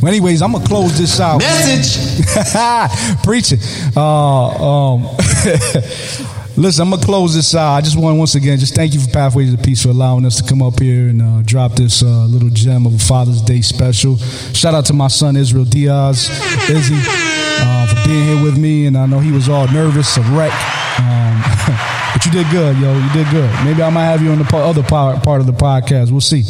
Well, 0.00 0.08
anyways, 0.08 0.40
I'm 0.40 0.52
gonna 0.52 0.66
close 0.66 0.96
this 0.96 1.20
out. 1.20 1.38
Message. 1.38 3.22
Preaching. 3.22 3.58
Uh, 3.94 4.94
um, 4.94 5.02
listen, 6.56 6.82
I'm 6.82 6.90
gonna 6.90 7.04
close 7.04 7.34
this 7.34 7.54
out. 7.54 7.74
I 7.74 7.80
just 7.80 7.98
want 7.98 8.18
once 8.18 8.34
again 8.34 8.58
just 8.58 8.74
thank 8.74 8.94
you 8.94 9.00
for 9.00 9.10
Pathways 9.10 9.52
of 9.52 9.62
Peace 9.62 9.82
for 9.82 9.88
allowing 9.88 10.24
us 10.24 10.40
to 10.40 10.48
come 10.48 10.62
up 10.62 10.78
here 10.78 11.08
and 11.08 11.20
uh, 11.20 11.42
drop 11.44 11.72
this 11.72 12.02
uh, 12.02 12.26
little 12.26 12.50
gem 12.50 12.86
of 12.86 12.94
a 12.94 12.98
Father's 12.98 13.42
Day 13.42 13.60
special. 13.60 14.16
Shout 14.16 14.74
out 14.74 14.86
to 14.86 14.92
my 14.92 15.08
son 15.08 15.36
Israel 15.36 15.64
Diaz, 15.64 16.28
Izzy, 16.70 16.94
uh, 16.96 17.86
for 17.86 18.08
being 18.08 18.26
here 18.26 18.42
with 18.42 18.58
me, 18.58 18.86
and 18.86 18.96
I 18.96 19.06
know 19.06 19.18
he 19.18 19.32
was 19.32 19.48
all 19.48 19.66
nervous, 19.68 20.16
a 20.16 20.22
wreck. 20.22 20.52
Um, 21.00 21.42
but 22.12 22.24
you 22.24 22.32
did 22.32 22.50
good, 22.50 22.76
yo. 22.78 22.96
You 22.98 23.12
did 23.12 23.30
good. 23.30 23.50
Maybe 23.64 23.82
I 23.82 23.90
might 23.90 24.04
have 24.04 24.22
you 24.22 24.30
on 24.30 24.38
the 24.38 24.56
other 24.56 24.82
part, 24.82 25.22
part 25.22 25.40
of 25.40 25.46
the 25.46 25.52
podcast. 25.52 26.10
We'll 26.10 26.20
see. 26.20 26.44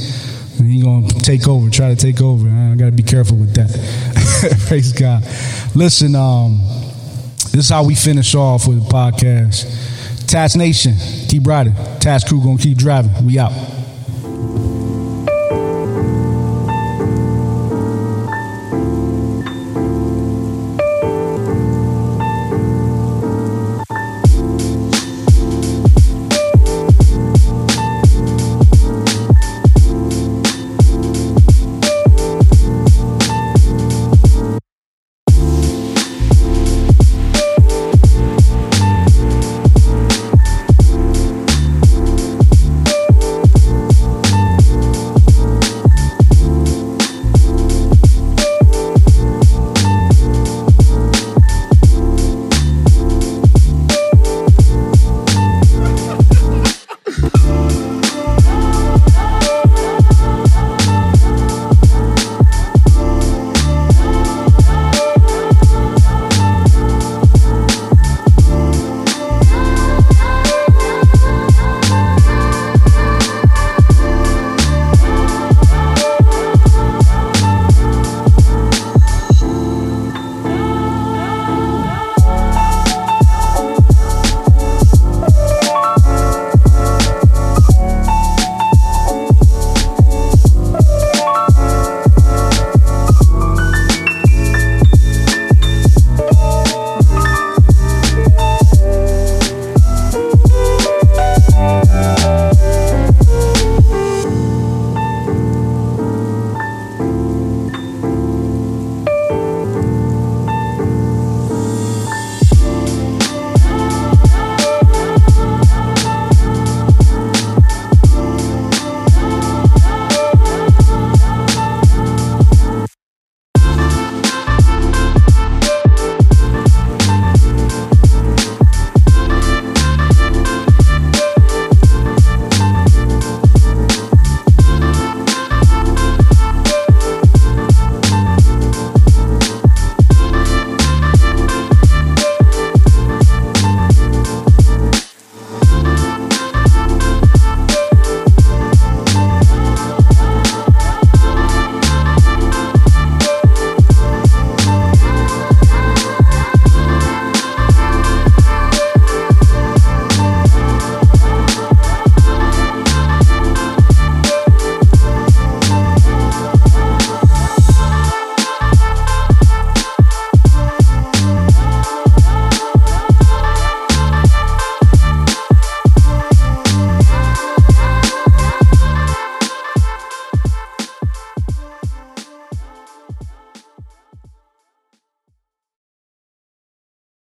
And 0.58 0.70
he 0.70 0.82
gonna 0.82 1.08
take 1.08 1.48
over, 1.48 1.70
try 1.70 1.88
to 1.88 1.96
take 1.96 2.20
over. 2.20 2.48
I 2.48 2.74
gotta 2.76 2.92
be 2.92 3.02
careful 3.02 3.36
with 3.36 3.54
that. 3.54 3.70
Praise 4.68 4.92
God. 4.92 5.24
Listen, 5.74 6.14
um, 6.14 6.60
this 7.50 7.66
is 7.66 7.68
how 7.68 7.84
we 7.84 7.94
finish 7.94 8.34
off 8.34 8.68
with 8.68 8.82
the 8.82 8.88
podcast. 8.88 9.92
Task 10.26 10.56
Nation, 10.56 10.94
keep 11.28 11.46
riding. 11.46 11.74
Task 12.00 12.28
Crew 12.28 12.42
gonna 12.42 12.58
keep 12.58 12.76
driving. 12.78 13.26
We 13.26 13.38
out. 13.38 13.73